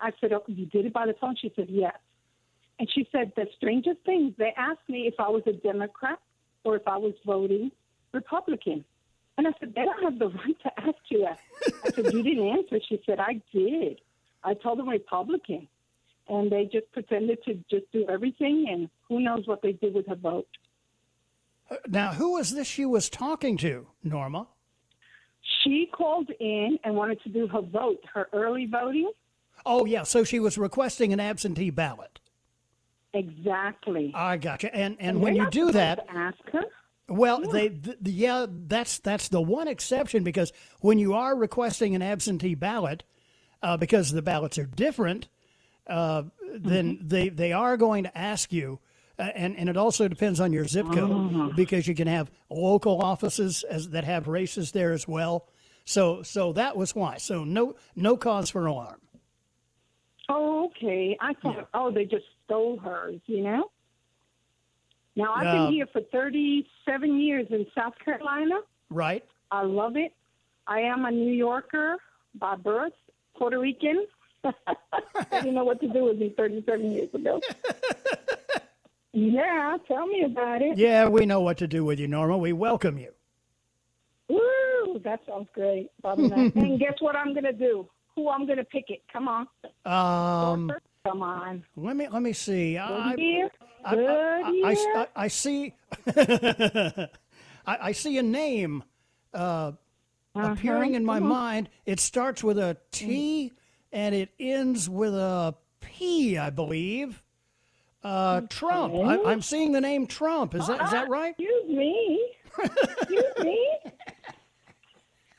I 0.00 0.12
said, 0.20 0.32
oh, 0.32 0.44
You 0.46 0.66
did 0.66 0.86
it 0.86 0.92
by 0.92 1.06
the 1.06 1.14
phone? 1.20 1.36
She 1.40 1.52
said, 1.56 1.66
Yes. 1.68 1.96
And 2.78 2.88
she 2.92 3.08
said, 3.10 3.32
The 3.36 3.46
strangest 3.56 4.00
thing, 4.04 4.34
they 4.38 4.52
asked 4.56 4.88
me 4.88 5.06
if 5.06 5.14
I 5.18 5.28
was 5.28 5.42
a 5.46 5.52
Democrat 5.52 6.18
or 6.64 6.76
if 6.76 6.86
I 6.86 6.96
was 6.96 7.14
voting 7.26 7.70
Republican. 8.12 8.84
And 9.36 9.46
I 9.46 9.50
said, 9.60 9.74
They 9.74 9.84
don't 9.84 10.02
have 10.02 10.18
the 10.18 10.28
right 10.44 10.60
to 10.62 10.80
ask 10.80 10.98
you 11.10 11.24
that. 11.24 11.38
I 11.84 11.90
said, 11.90 12.12
You 12.12 12.22
didn't 12.22 12.48
answer. 12.48 12.78
She 12.88 13.00
said, 13.04 13.18
I 13.18 13.40
did. 13.52 14.00
I 14.44 14.54
told 14.54 14.78
them 14.78 14.88
Republican. 14.88 15.68
And 16.28 16.52
they 16.52 16.64
just 16.64 16.92
pretended 16.92 17.42
to 17.44 17.54
just 17.70 17.90
do 17.90 18.06
everything, 18.08 18.66
and 18.70 18.90
who 19.08 19.18
knows 19.18 19.46
what 19.46 19.62
they 19.62 19.72
did 19.72 19.94
with 19.94 20.06
her 20.08 20.14
vote. 20.14 20.46
Now, 21.86 22.12
who 22.12 22.32
was 22.32 22.50
this 22.54 22.66
she 22.66 22.86
was 22.86 23.08
talking 23.10 23.56
to, 23.58 23.86
Norma? 24.02 24.46
She 25.62 25.88
called 25.92 26.30
in 26.40 26.78
and 26.84 26.94
wanted 26.94 27.22
to 27.22 27.28
do 27.28 27.46
her 27.48 27.60
vote, 27.60 28.04
her 28.14 28.28
early 28.32 28.66
voting. 28.66 29.10
Oh, 29.66 29.84
yeah. 29.84 30.02
So 30.04 30.24
she 30.24 30.40
was 30.40 30.56
requesting 30.56 31.12
an 31.12 31.20
absentee 31.20 31.70
ballot. 31.70 32.20
Exactly. 33.14 34.12
I 34.14 34.36
got 34.36 34.62
you. 34.62 34.70
And 34.72 34.96
and, 35.00 35.16
and 35.16 35.20
when 35.20 35.34
you 35.34 35.48
do 35.50 35.72
that, 35.72 36.06
ask 36.08 36.38
her. 36.52 36.62
Well, 37.08 37.40
yeah. 37.46 37.52
they 37.52 37.68
the, 37.68 38.10
yeah, 38.10 38.46
that's 38.48 38.98
that's 38.98 39.28
the 39.28 39.40
one 39.40 39.66
exception 39.66 40.24
because 40.24 40.52
when 40.80 40.98
you 40.98 41.14
are 41.14 41.34
requesting 41.34 41.94
an 41.94 42.02
absentee 42.02 42.54
ballot, 42.54 43.04
uh, 43.62 43.78
because 43.78 44.12
the 44.12 44.22
ballots 44.22 44.58
are 44.58 44.66
different, 44.66 45.28
uh, 45.86 46.24
then 46.54 46.96
Mm-hmm. 46.96 47.08
they 47.08 47.28
they 47.30 47.52
are 47.52 47.76
going 47.76 48.04
to 48.04 48.16
ask 48.16 48.52
you. 48.52 48.78
Uh, 49.18 49.22
and, 49.34 49.56
and 49.56 49.68
it 49.68 49.76
also 49.76 50.06
depends 50.06 50.38
on 50.40 50.52
your 50.52 50.64
zip 50.66 50.86
code 50.92 51.10
Oh. 51.10 51.52
because 51.56 51.88
you 51.88 51.94
can 51.94 52.06
have 52.06 52.30
local 52.50 53.02
offices 53.02 53.64
as, 53.64 53.88
that 53.90 54.04
have 54.04 54.28
races 54.28 54.70
there 54.72 54.92
as 54.92 55.08
well. 55.08 55.46
So 55.84 56.22
so 56.22 56.52
that 56.52 56.76
was 56.76 56.94
why. 56.94 57.16
So 57.16 57.44
no 57.44 57.74
no 57.96 58.16
cause 58.16 58.50
for 58.50 58.66
alarm. 58.66 59.00
Oh, 60.28 60.66
okay. 60.66 61.16
I 61.20 61.32
thought, 61.34 61.68
oh, 61.72 61.90
they 61.90 62.04
just 62.04 62.26
stole 62.44 62.76
hers, 62.78 63.18
you 63.26 63.42
know? 63.42 63.70
Now, 65.16 65.32
I've 65.34 65.46
Uh, 65.46 65.64
been 65.64 65.72
here 65.72 65.86
for 65.86 66.02
37 66.12 67.18
years 67.18 67.46
in 67.50 67.66
South 67.74 67.94
Carolina. 68.04 68.60
Right? 68.90 69.24
I 69.50 69.62
love 69.62 69.96
it. 69.96 70.12
I 70.66 70.80
am 70.80 71.06
a 71.06 71.10
New 71.10 71.32
Yorker 71.32 71.96
by 72.34 72.56
birth, 72.56 72.92
Puerto 73.36 73.58
Rican. 73.58 74.06
I 74.44 74.52
didn't 75.32 75.54
know 75.54 75.64
what 75.64 75.80
to 75.80 75.88
do 75.88 76.04
with 76.04 76.18
me 76.18 76.28
37 76.36 76.92
years 76.92 77.12
ago. 77.14 77.40
yeah, 79.12 79.76
tell 79.86 80.06
me 80.06 80.24
about 80.24 80.62
it. 80.62 80.76
Yeah, 80.78 81.08
we 81.08 81.26
know 81.26 81.40
what 81.40 81.58
to 81.58 81.66
do 81.66 81.84
with 81.84 81.98
you, 81.98 82.08
Norma. 82.08 82.38
We 82.38 82.52
welcome 82.52 82.98
you. 82.98 83.12
Woo, 84.28 85.00
that 85.04 85.20
sounds 85.26 85.48
great. 85.54 85.90
And 86.04 86.78
guess 86.78 86.94
what 87.00 87.16
I'm 87.16 87.32
going 87.32 87.44
to 87.44 87.52
do? 87.52 87.88
Who 88.14 88.28
I'm 88.28 88.46
going 88.46 88.58
to 88.58 88.64
pick 88.64 88.86
it? 88.88 89.02
Come 89.12 89.28
on. 89.28 89.46
Um, 89.84 90.72
Come 91.06 91.22
on. 91.22 91.64
let 91.76 91.96
me 91.96 92.08
let 92.08 92.22
me 92.22 92.32
see. 92.32 92.76
I, 92.76 93.10
Good 93.10 93.20
year. 93.20 93.50
I, 93.84 93.94
Good 93.94 94.06
I, 94.08 94.50
year. 94.50 94.66
I, 94.66 94.98
I, 95.00 95.06
I 95.24 95.28
see. 95.28 95.74
I, 97.66 97.88
I 97.88 97.92
see 97.92 98.18
a 98.18 98.22
name 98.22 98.82
uh, 99.32 99.72
appearing 100.34 100.94
in 100.94 101.04
my 101.04 101.18
mind. 101.20 101.68
It 101.86 102.00
starts 102.00 102.42
with 102.42 102.58
a 102.58 102.76
T 102.90 103.52
and 103.92 104.14
it 104.14 104.30
ends 104.38 104.88
with 104.88 105.14
a 105.14 105.54
P, 105.80 106.36
I 106.38 106.50
believe. 106.50 107.22
Uh, 108.04 108.42
Trump. 108.48 108.94
I, 108.94 109.20
I'm 109.24 109.42
seeing 109.42 109.72
the 109.72 109.80
name 109.80 110.06
Trump. 110.06 110.54
Is 110.54 110.66
that 110.68 110.80
is 110.84 110.90
that 110.90 111.08
right? 111.08 111.30
Excuse 111.38 111.68
me. 111.68 112.30
Excuse 112.62 113.24
me. 113.40 113.68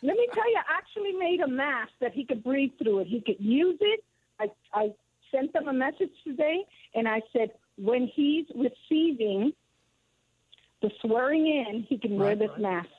Let 0.01 0.15
me 0.15 0.27
tell 0.33 0.49
you, 0.49 0.57
I 0.57 0.77
actually 0.77 1.11
made 1.13 1.41
a 1.41 1.47
mask 1.47 1.91
that 1.99 2.13
he 2.13 2.23
could 2.25 2.43
breathe 2.43 2.71
through 2.81 2.99
it. 2.99 3.07
He 3.07 3.21
could 3.21 3.39
use 3.39 3.77
it. 3.81 4.03
I, 4.39 4.47
I 4.73 4.93
sent 5.29 5.51
them 5.51 5.67
a 5.67 5.73
message 5.73 6.11
today, 6.23 6.63
and 6.95 7.05
I 7.07 7.21
said, 7.33 7.51
when 7.77 8.09
he's 8.15 8.45
receiving 8.55 9.51
the 10.81 10.89
swearing 11.01 11.47
in, 11.47 11.83
he 11.89 11.97
can 11.97 12.17
wear 12.17 12.35
this 12.35 12.49
right. 12.51 12.61
mask. 12.61 12.89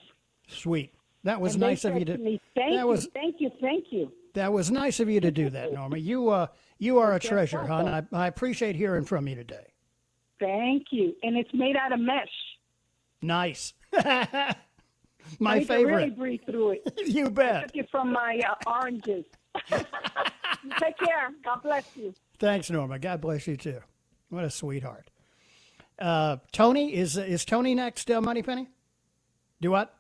Sweet. 0.47 0.93
That 1.25 1.41
was 1.41 1.55
And 1.55 1.63
nice 1.63 1.85
of 1.85 1.99
you 1.99 2.05
to. 2.07 2.19
me, 2.19 2.41
thank 2.55 2.75
that 2.75 2.81
you, 2.81 2.87
was 2.87 3.09
thank 3.15 3.37
you, 3.41 3.51
thank 3.61 3.87
you. 3.91 4.13
that 4.35 4.53
was 4.53 4.71
nice 4.71 5.01
of 5.01 5.09
you 5.09 5.21
to 5.21 5.31
do 5.31 5.49
that, 5.51 5.73
Norma. 5.73 5.97
You 5.99 6.29
uh 6.31 6.47
you 6.81 6.99
are 6.99 7.15
a 7.15 7.21
treasure, 7.21 7.65
hon. 7.65 7.87
I. 7.87 8.03
I 8.13 8.27
appreciate 8.27 8.75
hearing 8.75 9.05
from 9.05 9.29
you 9.29 9.37
today. 9.37 9.67
Thank 10.41 10.87
you. 10.91 11.15
And 11.23 11.37
it's 11.37 11.53
made 11.55 11.77
out 11.77 11.93
of 11.93 12.01
mesh. 12.01 12.29
Nice. 13.23 13.75
My 15.39 15.59
he 15.61 15.65
can 15.67 15.85
really 15.85 16.11
favorite. 16.11 16.17
breathe 16.19 16.41
through 16.47 16.71
it. 16.71 16.93
You 17.07 17.31
bet. 17.31 17.57
I 17.57 17.63
Took 17.67 17.77
it 17.77 17.91
from 17.91 18.13
my 18.13 18.41
uh, 18.49 18.71
oranges. 18.71 19.27
Take 19.71 20.99
care. 20.99 21.31
God 21.45 21.63
bless 21.63 21.85
you. 21.95 22.15
Thanks, 22.39 22.71
Norma. 22.71 22.99
God 22.99 23.21
bless 23.21 23.47
you 23.47 23.57
too. 23.57 23.81
What 24.31 24.45
a 24.45 24.51
sweetheart. 24.51 25.11
Uh, 25.99 26.39
Tony 26.53 26.95
is 26.95 27.17
is 27.19 27.45
Tony 27.45 27.75
next? 27.75 28.11
Uh, 28.11 28.21
Moneypenny. 28.23 28.69
Do 29.61 29.71
what? 29.73 29.95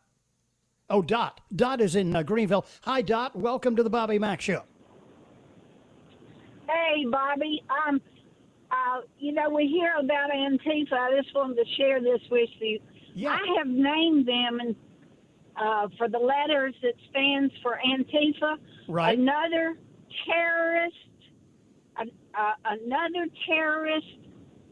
Oh, 0.89 1.03
Dot. 1.03 1.41
Dot 1.55 1.81
is 1.81 1.95
in 1.95 2.17
uh, 2.17 2.23
Greenville. 2.23 2.65
Hi, 2.83 3.03
Dot. 3.03 3.37
Welcome 3.37 3.77
to 3.77 3.83
the 3.83 3.91
Bobby 3.91 4.19
Mack 4.19 4.41
Show. 4.41 4.63
Hey, 6.71 7.05
Bobby. 7.11 7.63
Um, 7.89 8.01
uh, 8.71 9.01
you 9.19 9.33
know, 9.33 9.51
we 9.51 9.67
hear 9.67 9.95
about 9.99 10.31
Antifa. 10.31 10.93
I 10.93 11.21
just 11.21 11.35
wanted 11.35 11.57
to 11.57 11.65
share 11.77 12.01
this 12.01 12.21
with 12.31 12.49
you. 12.61 12.81
Yeah. 13.15 13.33
I 13.33 13.59
have 13.59 13.67
named 13.67 14.27
them 14.27 14.61
and 14.61 14.77
uh, 15.57 15.89
for 15.99 16.09
the 16.09 16.19
letters 16.19 16.75
that 16.83 16.95
stands 17.11 17.53
for 17.63 17.79
Antifa. 17.85 18.57
Right. 18.89 19.19
Another 19.19 19.77
terrorist. 20.27 20.97
Uh, 21.99 22.53
another 22.65 23.27
terrorist 23.47 24.07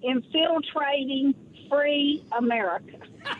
infiltrating 0.02 1.34
free 1.68 2.24
America. 2.38 2.98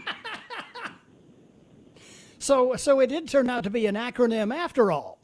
So 2.39 2.77
so 2.77 3.01
it 3.01 3.09
did 3.09 3.29
turn 3.29 3.51
out 3.51 3.65
to 3.65 3.71
be 3.71 3.87
an 3.87 3.95
acronym 3.95 4.55
after 4.55 4.91
all. 4.91 5.18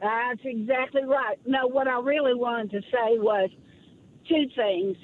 That's 0.00 0.40
exactly 0.44 1.04
right. 1.04 1.38
No, 1.46 1.66
what 1.66 1.88
I 1.88 1.98
really 2.00 2.34
wanted 2.34 2.70
to 2.72 2.80
say 2.82 3.18
was 3.18 3.50
two 4.28 4.46
things. 4.56 4.96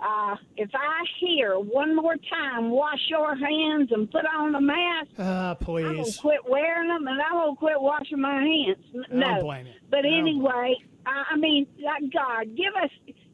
Uh, 0.00 0.36
if 0.56 0.70
I 0.74 1.02
hear 1.20 1.54
one 1.58 1.96
more 1.96 2.14
time, 2.30 2.70
wash 2.70 3.00
your 3.08 3.34
hands 3.34 3.90
and 3.90 4.08
put 4.10 4.24
on 4.26 4.54
a 4.54 4.60
mask, 4.60 5.08
Ah, 5.18 5.50
I'm 5.50 5.66
gonna 5.66 5.94
please. 6.04 6.16
quit 6.18 6.40
wearing 6.48 6.88
them 6.88 7.06
and 7.08 7.20
I'm 7.20 7.32
gonna 7.32 7.56
quit 7.56 7.80
washing 7.80 8.20
my 8.20 8.34
hands. 8.40 8.78
N- 8.94 9.04
No, 9.18 9.52
but 9.90 10.04
I 10.04 10.08
anyway, 10.08 10.76
I, 11.04 11.24
I 11.32 11.36
mean, 11.36 11.66
God, 12.12 12.54
give 12.56 12.74
us 12.80 12.90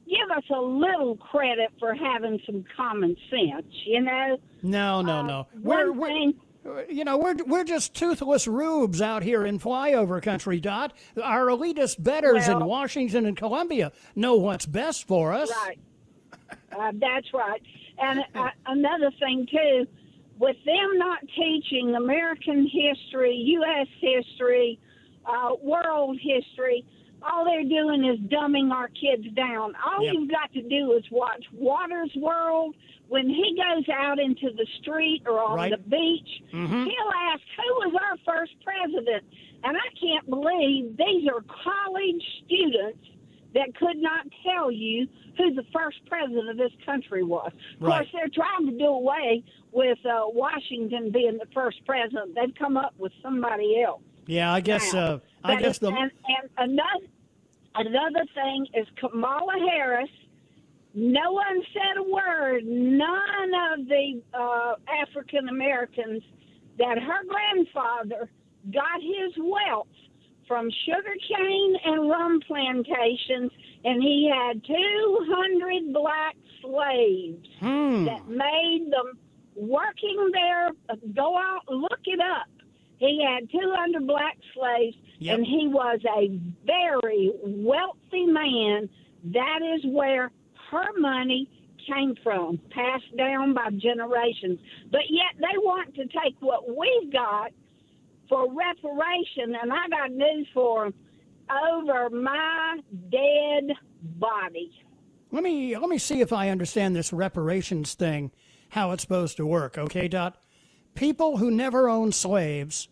give 0.09 0.31
us 0.35 0.45
a 0.51 0.59
little 0.61 1.17
credit 1.17 1.71
for 1.79 1.95
having 1.95 2.41
some 2.47 2.65
common 2.75 3.15
sense. 3.29 3.67
You 3.85 4.01
know, 4.01 4.39
No, 4.63 5.03
no, 5.03 5.21
no. 5.23 5.41
Uh, 5.41 5.45
one 5.61 5.63
We're, 5.63 5.93
we're 5.93 6.09
thing. 6.09 6.35
You 6.89 7.05
know 7.05 7.19
we're 7.19 7.37
we're 7.47 7.65
just 7.65 7.95
toothless 7.95 8.47
rubes 8.49 9.03
out 9.03 9.23
here 9.23 9.45
in 9.45 9.59
flyover 9.59 10.23
country. 10.23 10.61
Dot. 10.61 10.93
Our 11.23 11.47
elitist 11.47 12.03
betters 12.03 12.49
in 12.49 12.65
Washington 12.65 13.27
and 13.27 13.37
Columbia 13.37 13.93
know 14.17 14.37
what's 14.37 14.65
best 14.67 15.07
for 15.07 15.33
us. 15.33 15.51
Right. 15.51 15.79
Uh, 16.73 16.93
that's 16.95 17.33
right. 17.35 17.63
And 17.99 18.21
uh, 18.35 18.49
another 18.67 19.11
thing 19.21 19.47
too, 19.51 19.87
with 20.39 20.57
them 20.65 20.99
not 20.99 21.19
teaching 21.37 21.95
American 21.95 22.67
history, 22.67 23.35
U.S. 23.37 23.87
history, 24.01 24.79
uh, 25.27 25.51
world 25.63 26.19
history, 26.21 26.85
all 27.23 27.45
they're 27.45 27.63
doing 27.63 28.05
is 28.05 28.19
dumbing 28.31 28.73
our 28.73 28.89
kids 28.89 29.27
down. 29.35 29.75
All 29.87 30.03
Yep. 30.05 30.15
you've 30.15 30.31
got 30.31 30.53
to 30.55 30.63
do 30.63 30.93
is 30.93 31.05
watch 31.11 31.45
Watters' 31.53 32.11
World. 32.17 32.75
When 33.09 33.29
he 33.29 33.57
goes 33.57 33.89
out 33.95 34.19
into 34.19 34.51
the 34.57 34.67
street 34.81 35.23
or 35.27 35.43
on 35.43 35.57
Right. 35.57 35.71
the 35.71 35.79
beach, 35.79 36.43
Mhm. 36.53 36.85
he'll 36.85 37.13
ask, 37.33 37.43
"Who 37.57 37.75
was 37.75 37.95
our 38.03 38.17
first 38.19 38.53
president?" 38.65 39.25
And 39.63 39.77
I 39.77 39.89
can't 40.01 40.29
believe 40.29 40.97
these 40.97 41.29
are 41.29 41.43
college 41.43 42.43
students 42.45 43.07
that 43.55 43.75
could 43.77 43.99
not 43.99 44.27
tell 44.43 44.71
you 44.71 45.07
who 45.37 45.53
the 45.55 45.63
first 45.73 46.05
president 46.07 46.49
of 46.49 46.57
this 46.57 46.73
country 46.85 47.23
was. 47.23 47.53
Of 47.53 47.83
Right. 47.83 47.99
course, 47.99 48.09
they're 48.13 48.29
trying 48.29 48.67
to 48.67 48.73
do 48.79 48.87
away 48.87 49.43
with 49.73 50.05
uh, 50.07 50.25
Washington 50.29 51.11
being 51.11 51.39
the 51.39 51.47
first 51.53 51.85
president. 51.85 52.35
They've 52.35 52.55
come 52.55 52.77
up 52.77 52.95
with 52.99 53.13
somebody 53.23 53.81
else. 53.83 54.03
Yeah, 54.27 54.53
I 54.53 54.61
guess. 54.61 54.93
now. 54.95 55.01
Uh, 55.01 55.19
I 55.45 55.57
guess 55.61 55.79
the. 55.79 55.89
and, 55.89 56.11
and 56.27 56.51
another 56.57 57.07
another 57.75 58.25
thing 58.35 58.67
is 58.75 58.87
Kamala 58.97 59.59
Harris. 59.71 60.11
No 60.95 61.33
one 61.33 61.61
said 61.73 61.97
a 61.99 62.03
word. 62.05 62.65
None 62.65 63.51
of 63.73 63.87
the 63.89 64.23
uh, 64.33 64.75
African 65.03 65.49
Americans 65.49 66.23
that 66.79 66.99
her 66.99 67.25
grandfather 67.29 68.31
got 68.73 69.01
his 69.03 69.33
wealth 69.39 69.89
from 70.47 70.69
sugarcane 70.87 71.77
and 71.85 72.09
rum 72.09 72.39
plantations, 72.47 73.51
and 73.85 74.03
he 74.03 74.31
had 74.33 74.63
200 74.65 75.93
black 75.93 76.37
slaves 76.63 77.49
Hmm. 77.61 78.05
that 78.05 78.29
made 78.29 78.87
them 78.91 79.19
working 79.57 80.31
there. 80.33 80.71
Go 81.15 81.37
out, 81.37 81.63
look 81.69 82.01
it 82.05 82.21
up. 82.21 82.47
He 82.99 83.25
had 83.25 83.51
200 83.51 84.07
black 84.07 84.37
slaves, 84.55 84.97
Yep. 85.19 85.39
and 85.39 85.47
he 85.47 85.69
was 85.69 86.01
a 86.17 86.29
very 86.67 87.33
wealthy 87.43 88.27
man. 88.27 88.89
That 89.33 89.61
is 89.75 89.85
where 89.87 90.31
her 90.75 91.01
money 91.01 91.49
came 91.87 92.15
from, 92.23 92.59
passed 92.71 93.17
down 93.17 93.55
by 93.55 93.71
generations. 93.77 94.59
But 94.91 95.03
yet 95.09 95.37
they 95.39 95.59
want 95.59 95.95
to 95.97 96.03
take 96.05 96.37
what 96.41 96.69
we've 96.69 97.13
got 97.13 97.53
for 98.29 98.47
reparation, 98.53 99.55
and 99.61 99.73
I 99.73 99.89
got 99.89 100.11
news 100.11 100.47
for 100.55 100.85
them 100.85 100.95
over 101.51 102.11
my 102.11 102.79
dead 103.11 103.77
body. 104.03 104.73
Let 105.31 105.43
me 105.43 105.77
let 105.77 105.89
me 105.89 105.99
see 105.99 106.21
if 106.21 106.33
I 106.33 106.51
understand 106.51 106.95
this 106.95 107.13
reparations 107.13 107.95
thing, 107.95 108.31
how 108.71 108.93
it's 108.93 109.03
supposed 109.03 109.37
to 109.39 109.47
work. 109.47 109.77
Okay, 109.77 110.09
Dot. 110.09 110.39
People 110.95 111.39
who 111.39 111.51
never 111.51 111.89
owned 111.89 112.15
slaves 112.15 112.89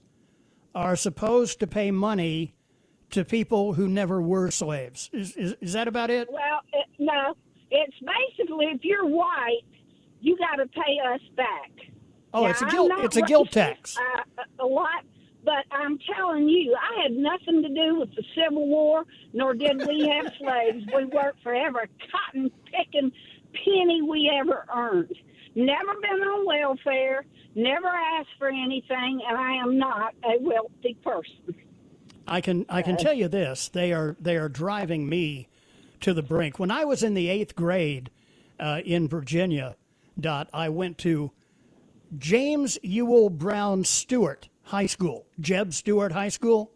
are 0.75 0.97
supposed 0.97 1.61
to 1.61 1.66
pay 1.66 1.90
money 1.90 2.55
to 3.11 3.25
people 3.25 3.75
who 3.75 3.87
never 3.87 4.21
were 4.21 4.51
slaves. 4.51 5.09
Is 5.12 5.37
is, 5.37 5.55
is 5.61 5.73
that 5.75 5.87
about 5.87 6.11
it? 6.11 6.29
Well, 6.31 6.61
it, 6.73 6.87
no, 6.99 7.37
it's 7.73 7.97
basically 8.01 8.67
if 8.67 8.85
you're 8.85 9.07
white, 9.07 9.65
you 10.21 10.37
got 10.37 10.57
to 10.57 10.67
pay 10.67 10.99
us 11.13 11.21
back. 11.37 11.71
Oh, 12.35 12.45
Now, 12.45 12.51
it's 12.51 12.63
a 12.63 12.67
guilt. 12.67 12.93
It's 12.99 13.17
a 13.17 13.23
guilt 13.23 13.51
tax. 13.51 13.97
Uh, 13.97 14.43
a 14.61 14.67
lot, 14.67 15.05
But 15.45 15.65
I'm 15.71 15.99
telling 16.15 16.49
you, 16.49 16.77
I 16.77 17.03
had 17.03 17.13
nothing 17.13 17.63
to 17.63 17.69
do 17.69 17.99
with 17.99 18.15
the 18.15 18.23
Civil 18.35 18.69
War, 18.69 19.05
nor 19.33 19.55
did 19.55 19.87
we 19.87 20.09
have 20.09 20.33
slaves. 20.39 20.85
We 20.95 21.05
worked 21.07 21.43
for 21.43 21.55
every 21.55 21.89
cotton 22.11 22.51
picking 22.65 23.11
penny 23.53 24.03
we 24.03 24.31
ever 24.41 24.65
earned. 24.75 25.15
Never 25.55 25.95
been 26.01 26.21
on 26.23 26.47
welfare, 26.47 27.25
never 27.55 27.89
asked 27.89 28.31
for 28.39 28.49
anything, 28.49 29.21
and 29.29 29.37
I 29.37 29.53
am 29.57 29.79
not 29.79 30.15
a 30.25 30.39
wealthy 30.41 30.97
person. 31.05 31.55
I 32.27 32.41
can 32.41 32.65
I 32.69 32.83
can 32.83 32.97
tell 32.97 33.13
you 33.13 33.29
this: 33.29 33.69
they 33.69 33.93
are 33.93 34.17
they 34.21 34.37
are 34.37 34.49
driving 34.49 35.09
me 35.09 35.49
to 36.03 36.15
the 36.15 36.23
brink. 36.23 36.59
When 36.59 36.71
I 36.71 36.85
was 36.85 37.03
in 37.03 37.15
the 37.15 37.29
eighth 37.29 37.55
grade 37.57 38.11
uh, 38.61 38.81
in 38.85 39.09
Virginia, 39.09 39.77
dot 40.19 40.49
I 40.53 40.69
went 40.69 40.99
to 40.99 41.33
James 42.19 42.79
Ewell 42.83 43.31
Brown 43.31 43.85
Stuart 43.85 44.49
High 44.65 44.87
School, 44.87 45.27
Jeb 45.41 45.73
Stuart 45.73 46.12
High 46.12 46.29
School. 46.29 46.71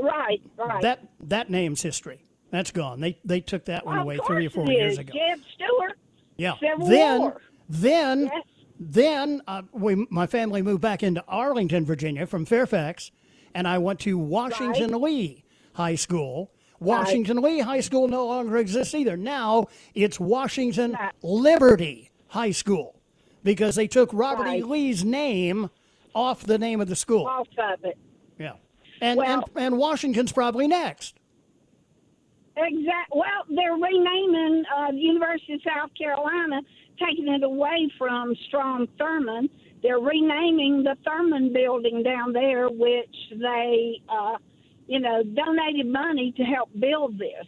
Right, 0.00 0.42
right. 0.58 0.82
That 0.82 1.00
that 1.20 1.48
name's 1.50 1.80
history. 1.82 2.22
That's 2.50 2.70
gone. 2.70 3.00
They 3.00 3.18
they 3.24 3.40
took 3.40 3.64
that 3.66 3.86
one 3.86 3.98
away 3.98 4.18
three 4.26 4.46
or 4.46 4.50
four 4.50 4.70
it 4.70 4.74
years 4.76 4.92
is. 4.94 4.98
ago. 4.98 5.12
Jeb 5.12 5.40
Stuart. 5.54 5.98
Yeah. 6.36 6.54
Civil 6.60 6.86
then 6.88 7.20
War. 7.20 7.40
then 7.68 8.20
Yes. 8.32 8.42
then 8.78 9.42
uh, 9.46 9.62
we 9.72 10.06
my 10.10 10.26
family 10.26 10.60
moved 10.62 10.82
back 10.82 11.02
into 11.02 11.24
Arlington, 11.26 11.84
Virginia 11.86 12.26
from 12.26 12.44
Fairfax, 12.44 13.10
and 13.54 13.66
I 13.66 13.78
went 13.78 14.00
to 14.00 14.18
Washington 14.18 15.00
Lee 15.00 15.44
High 15.74 15.94
School. 15.94 16.50
Washington 16.80 17.38
Lee 17.42 17.60
High 17.60 17.80
School 17.80 18.08
no 18.08 18.26
longer 18.26 18.56
exists 18.58 18.94
either. 18.94 19.16
Now 19.16 19.66
it's 19.94 20.18
Washington 20.20 20.96
Liberty 21.22 22.10
High 22.28 22.50
School 22.52 22.94
because 23.42 23.74
they 23.76 23.86
took 23.86 24.10
Robert 24.12 24.46
E. 24.48 24.62
Lee's 24.62 25.04
name 25.04 25.70
off 26.14 26.42
the 26.42 26.58
name 26.58 26.80
of 26.80 26.88
the 26.88 26.96
school. 26.96 27.26
Off 27.26 27.48
of 27.58 27.84
it. 27.84 27.96
Yeah. 28.38 28.52
And, 29.00 29.18
Well- 29.18 29.44
and 29.54 29.64
and 29.64 29.78
Washington's 29.78 30.32
probably 30.32 30.66
next. 30.68 31.18
Exact. 32.56 33.10
Well, 33.14 33.42
they're 33.54 33.74
renaming 33.74 34.64
uh, 34.74 34.90
the 34.90 34.96
University 34.96 35.54
of 35.54 35.60
South 35.62 35.90
Carolina, 35.96 36.62
taking 36.98 37.28
it 37.28 37.42
away 37.42 37.90
from 37.98 38.34
Strom 38.48 38.88
Thurmond. 38.98 39.50
They're 39.82 39.98
renaming 40.00 40.82
the 40.82 40.96
Thurmond 41.06 41.52
building 41.52 42.02
down 42.02 42.32
there, 42.32 42.68
which 42.70 43.14
they, 43.30 44.00
uh, 44.08 44.36
you 44.86 45.00
know, 45.00 45.22
donated 45.22 45.86
money 45.86 46.32
to 46.36 46.42
help 46.44 46.70
build 46.78 47.18
this. 47.18 47.46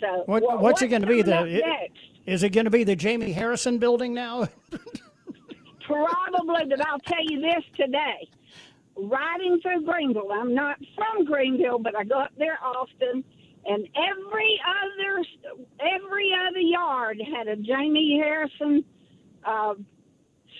So, 0.00 0.22
What, 0.26 0.42
wha- 0.42 0.56
what's 0.60 0.82
it 0.82 0.88
going 0.88 1.02
to 1.02 1.08
be? 1.08 1.22
The 1.22 1.44
next? 1.44 1.98
is 2.26 2.42
it 2.42 2.50
going 2.50 2.64
to 2.64 2.70
be 2.70 2.84
the 2.84 2.96
Jamie 2.96 3.32
Harrison 3.32 3.78
building 3.78 4.14
now? 4.14 4.48
Probably, 5.86 6.64
but 6.68 6.86
I'll 6.86 6.98
tell 7.00 7.24
you 7.28 7.40
this 7.40 7.64
today. 7.76 8.28
Riding 8.96 9.60
through 9.62 9.84
Greenville, 9.84 10.30
I'm 10.32 10.54
not 10.54 10.76
from 10.94 11.24
Greenville, 11.24 11.78
but 11.78 11.96
I 11.96 12.04
go 12.04 12.20
up 12.20 12.32
there 12.36 12.58
often, 12.62 13.24
and 13.64 13.88
every 13.96 14.60
other 14.68 15.24
every 15.80 16.30
other 16.48 16.58
yard 16.60 17.20
had 17.34 17.48
a 17.48 17.56
Jamie 17.56 18.20
Harrison 18.22 18.84
uh, 19.44 19.74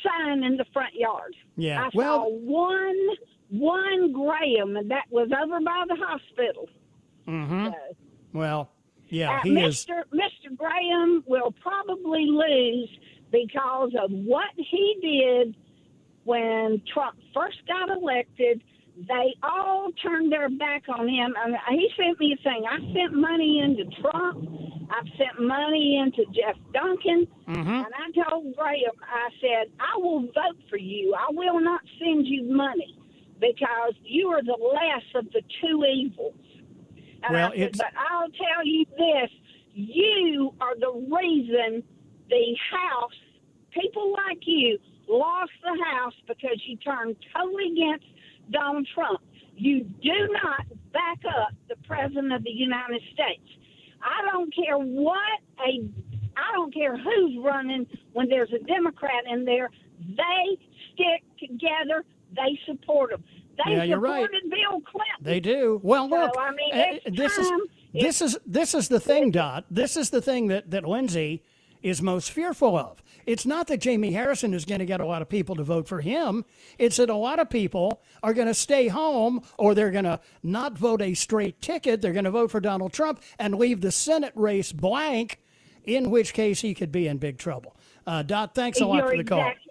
sign 0.03 0.43
in 0.45 0.57
the 0.57 0.64
front 0.73 0.95
yard. 0.95 1.35
Yeah, 1.57 1.83
I 1.85 1.90
well- 1.93 2.25
saw 2.25 2.29
one 2.31 3.09
one 3.50 4.12
Graham, 4.12 4.76
and 4.76 4.90
that 4.90 5.04
was 5.10 5.28
over 5.32 5.60
by 5.60 5.84
the 5.88 5.96
hospital. 5.96 6.68
mm-hmm. 7.28 7.68
Well, 8.32 8.70
yeah, 9.08 9.38
Uh, 9.38 9.40
he 9.42 9.50
Mr. 9.50 9.66
is. 9.66 9.86
Mr. 10.12 10.56
Graham 10.56 11.24
will 11.26 11.52
probably 11.60 12.26
lose 12.26 12.88
because 13.32 13.90
of 14.00 14.10
what 14.10 14.50
he 14.56 14.96
did 15.02 15.56
when 16.24 16.80
Trump 16.92 17.16
first 17.34 17.58
got 17.66 17.88
elected. 17.90 18.62
They 19.08 19.34
all 19.42 19.90
turned 20.02 20.30
their 20.30 20.48
back 20.48 20.84
on 20.88 21.08
him. 21.08 21.34
And 21.42 21.56
he 21.70 21.90
sent 21.96 22.20
me 22.20 22.36
a 22.38 22.42
thing. 22.42 22.64
I 22.70 22.78
sent 22.92 23.14
money 23.14 23.60
into 23.60 23.84
Trump. 24.00 24.48
I've 24.90 25.08
sent 25.16 25.40
money 25.40 25.96
into 25.96 26.24
Jeff 26.32 26.56
Duncan. 26.72 27.26
Mm-hmm. 27.48 27.68
And 27.68 27.86
I 27.86 28.28
told 28.30 28.54
Graham, 28.56 28.92
I 29.02 29.28
said, 29.40 29.72
I 29.80 29.96
will 29.96 30.20
vote 30.22 30.58
for 30.68 30.76
you. 30.76 31.14
I 31.14 31.32
will 31.32 31.60
not 31.60 31.80
send 31.98 32.26
you 32.26 32.44
money 32.44 32.96
because 33.40 33.94
you 34.05 34.29
are 34.29 34.42
the 34.42 34.59
less 34.61 35.05
of 35.14 35.33
the 35.33 35.42
two 35.61 35.85
evils. 35.85 36.35
And 37.22 37.35
Well, 37.35 37.53
said, 37.55 37.76
but 37.76 37.92
I'll 37.96 38.31
tell 38.31 38.64
you 38.64 38.85
this: 38.96 39.31
you 39.74 40.55
are 40.61 40.76
the 40.79 40.92
reason 40.92 41.83
the 42.29 42.57
House, 42.70 43.12
people 43.70 44.12
like 44.12 44.40
you, 44.42 44.79
lost 45.09 45.53
the 45.62 45.85
House 45.85 46.14
because 46.26 46.62
you 46.66 46.76
turned 46.76 47.16
totally 47.37 47.72
against 47.72 48.07
Donald 48.50 48.88
Trump. 48.94 49.20
You 49.57 49.85
do 49.85 50.29
not 50.42 50.66
back 50.92 51.18
up 51.29 51.53
the 51.68 51.76
President 51.87 52.33
of 52.33 52.44
the 52.44 52.50
United 52.50 53.03
States. 53.12 53.46
I 54.03 54.31
don't 54.31 54.55
care 54.55 54.79
what 54.79 55.40
a, 55.59 55.85
I 56.37 56.53
don't 56.55 56.72
care 56.72 56.96
who's 56.96 57.37
running 57.44 57.87
when 58.12 58.29
there's 58.29 58.53
a 58.53 58.64
Democrat 58.64 59.24
in 59.31 59.44
there. 59.44 59.68
They 59.98 60.59
stick 60.94 61.22
together. 61.38 62.05
They 62.35 62.59
support 62.66 63.11
them. 63.11 63.25
They 63.64 63.73
Yeah, 63.73 63.83
you're 63.85 63.99
right. 63.99 64.23
supported 64.25 64.51
Bill 64.51 64.81
Clinton. 64.81 65.16
They 65.21 65.40
do. 65.40 65.81
Well, 65.83 66.09
So, 66.09 66.16
look, 66.16 66.35
I 66.38 66.51
mean, 66.53 66.75
uh, 66.75 67.11
this 67.12 67.37
is 67.38 67.51
this 67.93 68.23
is 68.23 68.38
this 68.47 68.75
is 68.75 68.88
the 68.88 69.01
thing, 69.01 69.31
Dot. 69.31 69.64
This 69.71 69.97
is 69.97 70.11
the 70.11 70.23
thing 70.23 70.47
that 70.49 70.71
that 70.71 70.85
Lindsey 70.87 71.43
is 71.83 72.01
most 72.03 72.31
fearful 72.31 72.77
of. 72.77 73.03
It's 73.27 73.47
not 73.47 73.66
that 73.69 73.81
Jamie 73.81 74.12
Harrison 74.12 74.53
is 74.55 74.64
going 74.64 74.81
to 74.81 74.85
get 74.87 75.01
a 75.01 75.07
lot 75.07 75.23
of 75.23 75.29
people 75.29 75.55
to 75.57 75.62
vote 75.62 75.88
for 75.88 76.01
him. 76.01 76.45
It's 76.79 76.97
that 76.97 77.09
a 77.11 77.14
lot 77.14 77.38
of 77.38 77.49
people 77.49 78.03
are 78.23 78.35
going 78.35 78.49
to 78.49 78.55
stay 78.55 78.88
home 78.88 79.43
or 79.57 79.75
they're 79.75 79.90
going 79.90 80.05
to 80.05 80.21
not 80.43 80.77
vote 80.77 81.01
a 81.01 81.14
straight 81.14 81.61
ticket. 81.62 82.03
They're 82.03 82.12
going 82.12 82.25
to 82.27 82.31
vote 82.31 82.51
for 82.51 82.61
Donald 82.61 82.93
Trump 82.93 83.23
and 83.38 83.55
leave 83.55 83.81
the 83.81 83.93
Senate 83.93 84.33
race 84.35 84.73
blank, 84.73 85.40
in 85.85 86.11
which 86.11 86.35
case 86.35 86.61
he 86.61 86.75
could 86.75 86.93
be 86.93 87.07
in 87.07 87.16
big 87.19 87.38
trouble. 87.38 87.77
Uh, 88.07 88.23
Dot, 88.23 88.55
thanks 88.55 88.81
a 88.81 88.87
lot 88.87 88.97
You're 88.97 89.09
for 89.11 89.16
the 89.16 89.25
call. 89.25 89.38
exact- 89.40 89.66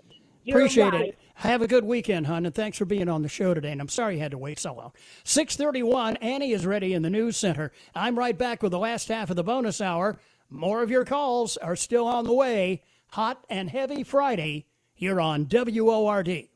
Appreciate 0.48 0.94
right. 0.94 1.06
it. 1.10 1.19
Have 1.40 1.62
a 1.62 1.68
good 1.68 1.86
weekend, 1.86 2.28
hon, 2.28 2.46
and 2.46 2.54
thanks 2.54 2.78
for 2.78 2.84
being 2.84 3.08
on 3.08 3.22
the 3.22 3.30
show 3.30 3.54
today. 3.54 3.72
And 3.72 3.80
I'm 3.80 3.88
sorry 3.88 4.16
you 4.16 4.20
had 4.20 4.32
to 4.32 4.38
wait 4.38 4.60
so 4.60 4.74
long. 4.74 4.92
631, 5.24 6.18
Annie 6.18 6.52
is 6.52 6.66
ready 6.66 6.94
in 6.94 7.02
the 7.02 7.10
news 7.10 7.38
center. 7.38 7.72
I'm 7.96 8.20
right 8.20 8.38
back 8.38 8.62
with 8.62 8.74
the 8.74 8.78
last 8.78 9.08
half 9.08 9.30
of 9.30 9.38
the 9.38 9.44
bonus 9.44 9.80
hour. 9.80 10.20
More 10.50 10.84
of 10.84 10.92
your 10.92 11.06
calls 11.06 11.56
are 11.56 11.78
still 11.78 12.08
on 12.08 12.26
the 12.26 12.34
way. 12.34 12.84
Hot 13.12 13.46
and 13.50 13.70
heavy 13.70 14.04
Friday 14.04 14.66
here 14.94 15.22
on 15.22 15.48
WORD. 15.50 16.49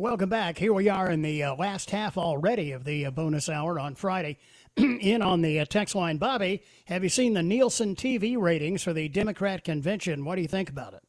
Welcome 0.00 0.28
back. 0.28 0.58
Here 0.58 0.72
we 0.72 0.88
are 0.88 1.10
in 1.10 1.22
the 1.22 1.42
uh, 1.42 1.56
last 1.56 1.90
half 1.90 2.16
already 2.16 2.70
of 2.70 2.84
the 2.84 3.06
uh, 3.06 3.10
bonus 3.10 3.48
hour 3.48 3.80
on 3.80 3.96
Friday. 3.96 4.38
in 4.76 5.22
on 5.22 5.42
the 5.42 5.58
uh, 5.58 5.64
text 5.64 5.96
line, 5.96 6.18
Bobby, 6.18 6.62
have 6.84 7.02
you 7.02 7.08
seen 7.08 7.34
the 7.34 7.42
Nielsen 7.42 7.96
TV 7.96 8.38
ratings 8.38 8.80
for 8.80 8.92
the 8.92 9.08
Democrat 9.08 9.64
convention? 9.64 10.24
What 10.24 10.36
do 10.36 10.42
you 10.42 10.46
think 10.46 10.70
about 10.70 10.94
it? 10.94 11.02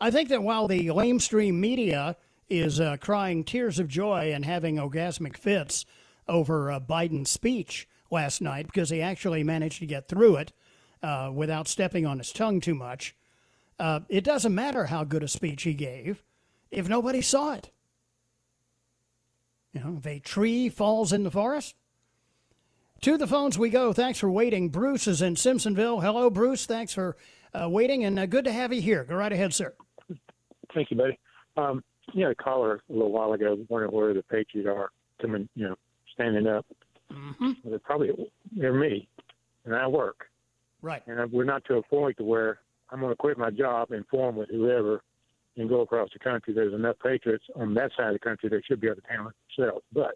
I 0.00 0.10
think 0.10 0.30
that 0.30 0.42
while 0.42 0.66
the 0.66 0.88
lamestream 0.88 1.60
media 1.60 2.16
is 2.48 2.80
uh, 2.80 2.96
crying 2.96 3.44
tears 3.44 3.78
of 3.78 3.86
joy 3.86 4.32
and 4.34 4.44
having 4.44 4.78
orgasmic 4.78 5.36
fits 5.36 5.86
over 6.26 6.72
uh, 6.72 6.80
Biden's 6.80 7.30
speech 7.30 7.86
last 8.10 8.40
night 8.42 8.66
because 8.66 8.90
he 8.90 9.00
actually 9.00 9.44
managed 9.44 9.78
to 9.78 9.86
get 9.86 10.08
through 10.08 10.38
it 10.38 10.52
uh, 11.04 11.30
without 11.32 11.68
stepping 11.68 12.04
on 12.04 12.18
his 12.18 12.32
tongue 12.32 12.60
too 12.60 12.74
much, 12.74 13.14
it 14.08 14.24
doesn't 14.24 14.56
matter 14.56 14.86
how 14.86 15.04
good 15.04 15.22
a 15.22 15.28
speech 15.28 15.62
he 15.62 15.72
gave 15.72 16.24
if 16.72 16.88
nobody 16.88 17.20
saw 17.20 17.52
it. 17.52 17.70
You 19.72 19.80
know, 19.80 19.96
if 19.98 20.06
a 20.06 20.18
tree 20.18 20.68
falls 20.68 21.12
in 21.12 21.22
the 21.22 21.30
forest. 21.30 21.74
To 23.02 23.18
the 23.18 23.26
phones 23.26 23.58
we 23.58 23.68
go. 23.68 23.92
Thanks 23.92 24.20
for 24.20 24.30
waiting. 24.30 24.68
Bruce 24.68 25.08
is 25.08 25.22
in 25.22 25.34
Simpsonville. 25.34 26.02
Hello, 26.02 26.30
Bruce. 26.30 26.66
Thanks 26.66 26.94
for 26.94 27.16
uh, 27.52 27.68
waiting, 27.68 28.04
and 28.04 28.16
uh, 28.18 28.26
good 28.26 28.44
to 28.44 28.52
have 28.52 28.72
you 28.72 28.80
here. 28.80 29.02
Go 29.02 29.16
right 29.16 29.32
ahead, 29.32 29.52
sir. 29.52 29.74
Thank 30.72 30.90
you, 30.90 30.96
buddy. 30.96 31.18
Um, 31.56 31.82
you 32.12 32.24
had 32.24 32.32
a 32.32 32.36
caller 32.36 32.80
a 32.88 32.92
little 32.92 33.10
while 33.10 33.32
ago 33.32 33.58
wondering 33.68 33.92
where 33.92 34.14
the 34.14 34.22
Patriots 34.22 34.68
are 34.68 34.90
coming, 35.20 35.48
you 35.56 35.68
know, 35.68 35.76
standing 36.14 36.46
up. 36.46 36.64
Mm-hmm. 37.10 37.52
They're 37.64 37.78
probably 37.78 38.10
they're 38.52 38.72
me, 38.72 39.08
and 39.64 39.74
I 39.74 39.86
work. 39.88 40.28
Right. 40.80 41.02
And 41.06 41.30
we're 41.32 41.44
not 41.44 41.64
to 41.66 41.76
a 41.76 41.82
point 41.82 42.18
to 42.18 42.24
where 42.24 42.60
I'm 42.90 43.00
going 43.00 43.12
to 43.12 43.16
quit 43.16 43.38
my 43.38 43.50
job 43.50 43.90
and 43.90 44.06
form 44.06 44.36
with 44.36 44.48
whoever 44.50 45.02
and 45.56 45.68
go 45.68 45.80
across 45.82 46.10
the 46.12 46.18
country. 46.18 46.54
There's 46.54 46.74
enough 46.74 46.96
patriots 47.02 47.44
on 47.56 47.74
that 47.74 47.90
side 47.96 48.08
of 48.08 48.12
the 48.14 48.18
country 48.18 48.48
that 48.48 48.64
should 48.66 48.80
be 48.80 48.86
able 48.86 49.00
to 49.00 49.08
handle 49.08 49.28
it 49.28 49.34
themselves. 49.56 49.84
But 49.92 50.14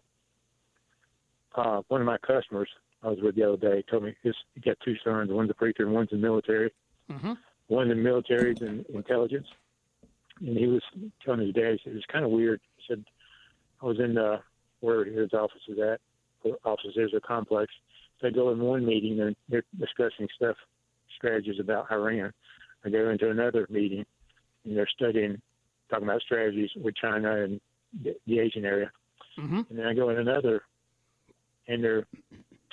uh, 1.55 1.81
one 1.87 2.01
of 2.01 2.07
my 2.07 2.17
customers 2.17 2.69
I 3.03 3.09
was 3.09 3.19
with 3.21 3.35
the 3.35 3.43
other 3.43 3.57
day 3.57 3.83
told 3.89 4.03
me 4.03 4.15
his, 4.23 4.35
he 4.55 4.61
got 4.61 4.77
two 4.83 4.95
sons. 5.03 5.31
One's 5.31 5.51
a 5.51 5.53
preacher 5.53 5.83
and 5.83 5.93
one's 5.93 6.09
in 6.11 6.21
the 6.21 6.27
military. 6.27 6.71
Mm-hmm. 7.11 7.33
One 7.67 7.91
in 7.91 7.97
the 7.97 8.03
military 8.03 8.55
in 8.59 8.85
intelligence. 8.93 9.47
And 10.39 10.57
he 10.57 10.67
was 10.67 10.81
telling 11.23 11.41
his 11.41 11.53
dad, 11.53 11.73
he 11.73 11.79
said, 11.83 11.93
it 11.93 11.95
was 11.95 12.05
kind 12.11 12.25
of 12.25 12.31
weird. 12.31 12.59
He 12.77 12.83
said, 12.87 13.03
I 13.81 13.85
was 13.85 13.99
in 13.99 14.17
uh, 14.17 14.39
where 14.79 15.05
his 15.05 15.33
office 15.33 15.61
is 15.67 15.77
at. 15.79 15.99
Office 16.63 16.95
is 16.95 17.13
a 17.15 17.19
complex. 17.19 17.71
They 18.21 18.31
go 18.31 18.51
in 18.51 18.59
one 18.59 18.85
meeting 18.85 19.19
and 19.19 19.35
they're 19.49 19.63
discussing 19.77 20.27
stuff, 20.35 20.55
strategies 21.15 21.59
about 21.59 21.91
Iran. 21.91 22.31
I 22.83 22.89
go 22.89 23.09
into 23.09 23.29
another 23.29 23.67
meeting 23.69 24.05
and 24.67 24.77
they're 24.77 24.87
studying, 24.87 25.41
talking 25.89 26.05
about 26.05 26.21
strategies 26.21 26.69
with 26.75 26.95
China 26.95 27.43
and 27.43 27.61
the, 28.03 28.15
the 28.27 28.39
Asian 28.39 28.65
area. 28.65 28.91
Mm-hmm. 29.39 29.61
And 29.69 29.79
then 29.79 29.85
I 29.85 29.93
go 29.93 30.09
in 30.09 30.17
another 30.17 30.61
and 31.67 31.83
they're 31.83 32.05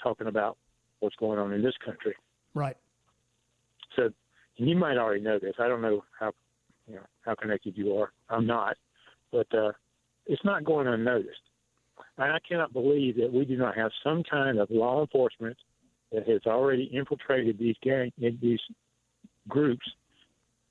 talking 0.02 0.26
about 0.26 0.57
what's 1.00 1.16
going 1.16 1.38
on 1.38 1.52
in 1.52 1.62
this 1.62 1.74
country. 1.85 2.14
Right. 2.54 2.76
So, 3.96 4.11
and 4.59 4.68
you 4.68 4.76
might 4.76 4.96
already 4.96 5.22
know 5.22 5.38
this. 5.38 5.54
I 5.59 5.68
don't 5.68 5.83
know 5.83 6.04
how, 6.18 6.33
you 6.88 6.96
know, 6.96 7.02
how 7.24 7.35
connected 7.35 7.76
you 7.76 7.96
are. 7.96 8.12
I'm 8.28 8.46
not, 8.46 8.76
but 9.33 9.46
uh, 9.54 9.72
it's 10.26 10.44
not 10.44 10.64
going 10.64 10.87
unnoticed. 10.87 11.40
And 12.18 12.33
I 12.33 12.38
cannot 12.48 12.72
believe 12.72 13.16
that 13.16 13.33
we 13.33 13.44
do 13.44 13.57
not 13.57 13.76
have 13.76 13.90
some 14.02 14.22
kind 14.28 14.59
of 14.59 14.70
law 14.70 15.00
enforcement 15.00 15.57
that 16.12 16.28
has 16.28 16.40
already 16.46 16.85
infiltrated 16.92 17.59
these 17.59 17.76
gang, 17.83 18.12
these 18.18 18.61
groups, 19.48 19.87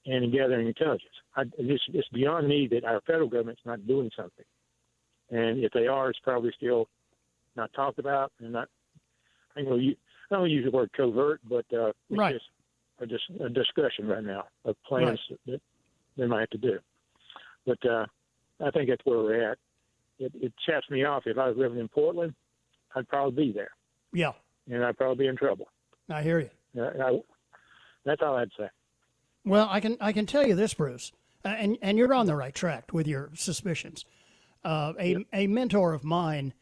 and 0.05 0.31
gathering 0.33 0.67
intelligence. 0.67 1.13
I, 1.35 1.43
it's, 1.57 1.83
it's 1.93 2.07
beyond 2.09 2.47
me 2.47 2.67
that 2.71 2.83
our 2.83 3.01
federal 3.07 3.29
government's 3.29 3.61
not 3.65 3.85
doing 3.87 4.09
something. 4.15 4.45
And 5.31 5.63
if 5.63 5.71
they 5.71 5.87
are, 5.87 6.09
it's 6.09 6.19
probably 6.19 6.51
still 6.55 6.87
not 7.55 7.71
talked 7.73 7.99
about 7.99 8.31
and 8.39 8.51
not. 8.53 8.67
I 9.55 9.61
don't, 9.61 9.81
use, 9.81 9.97
I 10.31 10.35
don't 10.35 10.49
use 10.49 10.65
the 10.65 10.71
word 10.75 10.89
covert, 10.97 11.39
but 11.47 11.65
uh, 11.73 11.87
it's 11.89 11.95
Right. 12.09 12.33
just 12.33 12.45
a, 12.99 13.05
dis, 13.05 13.21
a 13.43 13.49
discussion 13.49 14.07
right 14.07 14.23
now 14.23 14.45
of 14.65 14.75
plans 14.85 15.19
that 15.47 15.61
they 16.17 16.25
might 16.25 16.41
have 16.41 16.49
to 16.49 16.57
do. 16.57 16.79
But 17.65 17.85
uh, 17.85 18.05
I 18.63 18.71
think 18.71 18.89
that's 18.89 19.05
where 19.05 19.19
we're 19.19 19.51
at. 19.51 19.57
It, 20.19 20.31
it 20.35 20.53
chaps 20.67 20.89
me 20.89 21.03
off. 21.05 21.23
If 21.25 21.37
I 21.37 21.47
was 21.47 21.57
living 21.57 21.79
in 21.79 21.87
Portland, 21.87 22.33
I'd 22.95 23.07
probably 23.07 23.45
be 23.47 23.51
there, 23.53 23.71
Yeah, 24.11 24.33
and 24.69 24.83
I'd 24.83 24.97
probably 24.97 25.25
be 25.25 25.27
in 25.29 25.35
trouble. 25.37 25.67
I 26.09 26.21
hear 26.21 26.39
you. 26.39 26.49
Uh, 26.81 26.89
I, 27.03 27.19
that's 28.05 28.21
all 28.21 28.35
I'd 28.35 28.49
say. 28.57 28.67
Well, 29.45 29.67
I 29.69 29.79
can 29.79 29.97
I 29.99 30.13
can 30.13 30.25
tell 30.25 30.45
you 30.47 30.55
this, 30.55 30.73
Bruce, 30.73 31.11
uh, 31.43 31.49
and 31.49 31.77
and 31.81 31.97
you're 31.97 32.13
on 32.13 32.27
the 32.27 32.35
right 32.35 32.55
track 32.55 32.93
with 32.93 33.07
your 33.07 33.31
suspicions. 33.35 34.05
Uh, 34.63 34.93
a 34.99 35.25
a 35.33 35.47
mentor 35.47 35.93
of 35.93 36.05
mine, 36.05 36.53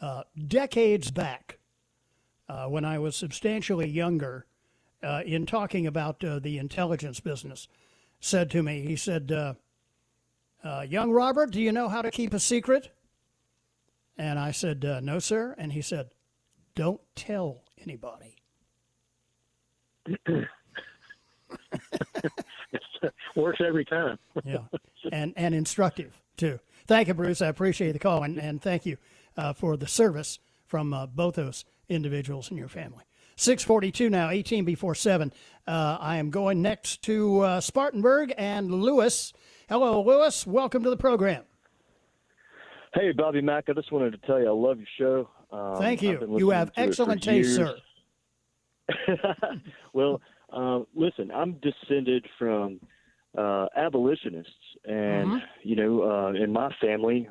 uh, 0.00 0.22
decades 0.48 1.10
back, 1.10 1.58
uh, 2.48 2.66
when 2.66 2.84
I 2.84 2.98
was 2.98 3.16
substantially 3.16 3.88
younger, 3.88 4.46
uh, 5.02 5.22
in 5.26 5.44
talking 5.44 5.86
about 5.86 6.24
uh, 6.24 6.38
the 6.38 6.56
intelligence 6.56 7.20
business, 7.20 7.68
said 8.18 8.50
to 8.52 8.62
me, 8.62 8.80
he 8.86 8.96
said, 8.96 9.30
uh, 9.30 9.54
uh, 10.64 10.86
"Young 10.88 11.12
Robert, 11.12 11.50
do 11.50 11.60
you 11.60 11.70
know 11.70 11.88
how 11.88 12.00
to 12.00 12.10
keep 12.10 12.32
a 12.32 12.40
secret?" 12.40 12.90
And 14.16 14.38
I 14.38 14.52
said, 14.52 14.86
uh, 14.86 15.00
"No, 15.00 15.18
sir." 15.18 15.54
And 15.58 15.74
he 15.74 15.82
said, 15.82 16.10
"Don't 16.74 17.02
tell 17.14 17.62
anybody." 17.78 18.36
it 22.72 23.12
works 23.34 23.60
every 23.66 23.84
time. 23.84 24.18
yeah, 24.44 24.58
and 25.12 25.32
and 25.36 25.54
instructive 25.54 26.20
too. 26.36 26.58
Thank 26.86 27.08
you, 27.08 27.14
Bruce. 27.14 27.42
I 27.42 27.48
appreciate 27.48 27.92
the 27.92 27.98
call, 27.98 28.22
and, 28.22 28.38
and 28.38 28.62
thank 28.62 28.86
you 28.86 28.96
uh, 29.36 29.52
for 29.52 29.76
the 29.76 29.88
service 29.88 30.38
from 30.66 30.94
uh, 30.94 31.06
both 31.06 31.34
those 31.34 31.64
individuals 31.88 32.50
in 32.50 32.56
your 32.56 32.68
family. 32.68 33.04
642 33.36 34.08
now, 34.08 34.30
18 34.30 34.64
before 34.64 34.94
7. 34.94 35.32
Uh, 35.66 35.98
I 36.00 36.16
am 36.16 36.30
going 36.30 36.62
next 36.62 37.02
to 37.02 37.40
uh, 37.40 37.60
Spartanburg 37.60 38.32
and 38.38 38.72
Lewis. 38.72 39.32
Hello, 39.68 40.02
Lewis. 40.02 40.46
Welcome 40.46 40.82
to 40.84 40.90
the 40.90 40.96
program. 40.96 41.42
Hey, 42.94 43.12
Bobby 43.12 43.42
Mack. 43.42 43.64
I 43.68 43.74
just 43.74 43.92
wanted 43.92 44.12
to 44.12 44.26
tell 44.26 44.40
you 44.40 44.48
I 44.48 44.52
love 44.52 44.78
your 44.78 44.86
show. 44.98 45.28
Um, 45.54 45.76
Thank 45.76 46.02
you. 46.02 46.36
You 46.38 46.50
have 46.50 46.72
to 46.72 46.80
it 46.80 46.84
for 46.84 46.88
excellent 46.88 47.22
taste, 47.22 47.58
years. 47.58 47.70
sir. 48.88 49.26
well, 49.92 50.20
uh, 50.52 50.80
listen, 50.94 51.30
I'm 51.30 51.54
descended 51.54 52.24
from 52.38 52.80
uh, 53.36 53.66
abolitionists, 53.76 54.76
and 54.84 55.32
Mhm. 55.32 55.42
you 55.62 55.76
know, 55.76 56.02
uh, 56.02 56.32
in 56.32 56.52
my 56.52 56.72
family, 56.80 57.28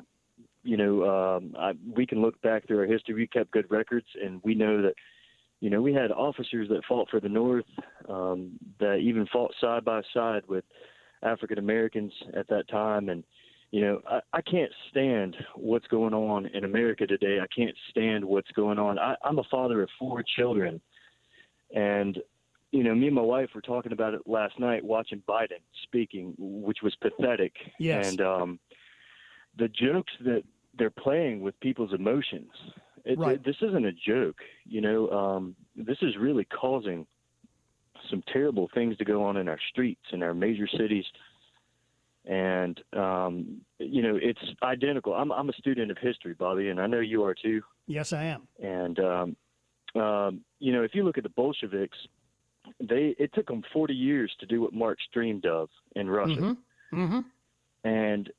you 0.62 0.76
know, 0.76 1.04
um, 1.08 1.56
I, 1.58 1.72
we 1.94 2.06
can 2.06 2.20
look 2.20 2.40
back 2.42 2.66
through 2.66 2.80
our 2.80 2.86
history. 2.86 3.14
We 3.14 3.26
kept 3.26 3.50
good 3.50 3.70
records, 3.70 4.06
and 4.22 4.40
we 4.44 4.54
know 4.54 4.82
that, 4.82 4.94
you 5.60 5.70
know, 5.70 5.80
we 5.80 5.92
had 5.92 6.12
officers 6.12 6.68
that 6.68 6.84
fought 6.84 7.08
for 7.08 7.20
the 7.20 7.28
North, 7.28 7.64
um, 8.08 8.58
that 8.78 8.96
even 8.96 9.26
fought 9.26 9.54
side 9.60 9.84
by 9.84 10.02
side 10.12 10.42
with 10.46 10.64
African 11.22 11.58
Americans 11.58 12.12
at 12.34 12.46
that 12.48 12.68
time, 12.68 13.08
and 13.08 13.24
you 13.72 13.80
know, 13.80 14.00
I, 14.08 14.20
I 14.32 14.42
can't 14.42 14.72
stand 14.90 15.36
what's 15.56 15.88
going 15.88 16.14
on 16.14 16.46
in 16.46 16.64
America 16.64 17.04
today. 17.06 17.40
I 17.40 17.46
can't 17.54 17.76
stand 17.90 18.24
what's 18.24 18.50
going 18.52 18.78
on. 18.78 18.96
I, 18.98 19.16
I'm 19.24 19.40
a 19.40 19.44
father 19.50 19.82
of 19.82 19.88
four 19.98 20.22
children, 20.36 20.80
and 21.74 22.18
you 22.72 22.82
know, 22.82 22.94
me 22.94 23.06
and 23.06 23.14
my 23.14 23.22
wife 23.22 23.50
were 23.54 23.60
talking 23.60 23.92
about 23.92 24.14
it 24.14 24.22
last 24.26 24.58
night, 24.58 24.84
watching 24.84 25.22
Biden 25.28 25.60
speaking, 25.84 26.34
which 26.38 26.78
was 26.82 26.94
pathetic. 26.96 27.54
Yes. 27.78 28.10
And 28.10 28.20
um, 28.20 28.60
the 29.58 29.68
jokes 29.68 30.12
that 30.24 30.42
they're 30.78 30.90
playing 30.90 31.40
with 31.40 31.58
people's 31.60 31.92
emotions. 31.92 32.50
It, 33.04 33.18
Right. 33.18 33.42
This 33.42 33.56
isn't 33.62 33.84
a 33.84 33.92
joke. 33.92 34.40
You 34.64 34.80
know, 34.80 35.08
um, 35.10 35.56
this 35.76 35.98
is 36.02 36.16
really 36.16 36.44
causing 36.44 37.06
some 38.10 38.22
terrible 38.32 38.68
things 38.74 38.96
to 38.98 39.04
go 39.04 39.24
on 39.24 39.36
in 39.36 39.48
our 39.48 39.58
streets 39.70 40.02
in 40.12 40.22
our 40.22 40.34
major 40.34 40.66
cities. 40.66 41.04
And 42.24 42.80
um, 42.92 43.60
you 43.78 44.02
know, 44.02 44.18
it's 44.20 44.40
identical. 44.62 45.14
I'm 45.14 45.30
I'm 45.30 45.48
a 45.48 45.52
student 45.52 45.92
of 45.92 45.98
history, 45.98 46.34
Bobby, 46.34 46.68
and 46.70 46.80
I 46.80 46.88
know 46.88 46.98
you 46.98 47.24
are 47.24 47.34
too. 47.34 47.62
Yes, 47.86 48.12
I 48.12 48.24
am. 48.24 48.48
And 48.60 48.98
um, 48.98 49.36
um, 49.94 50.40
you 50.58 50.72
know, 50.72 50.82
if 50.82 50.94
you 50.94 51.04
look 51.04 51.18
at 51.18 51.22
the 51.22 51.30
Bolsheviks, 51.30 51.96
they 52.80 53.14
it 53.18 53.32
took 53.34 53.46
them 53.46 53.62
40 53.72 53.94
years 53.94 54.32
to 54.40 54.46
do 54.46 54.60
what 54.60 54.72
Marx 54.72 55.02
dreamed 55.12 55.46
of 55.46 55.68
in 55.94 56.08
Russia, 56.08 56.56
Mm-hmm. 56.92 57.20
and 57.84 58.30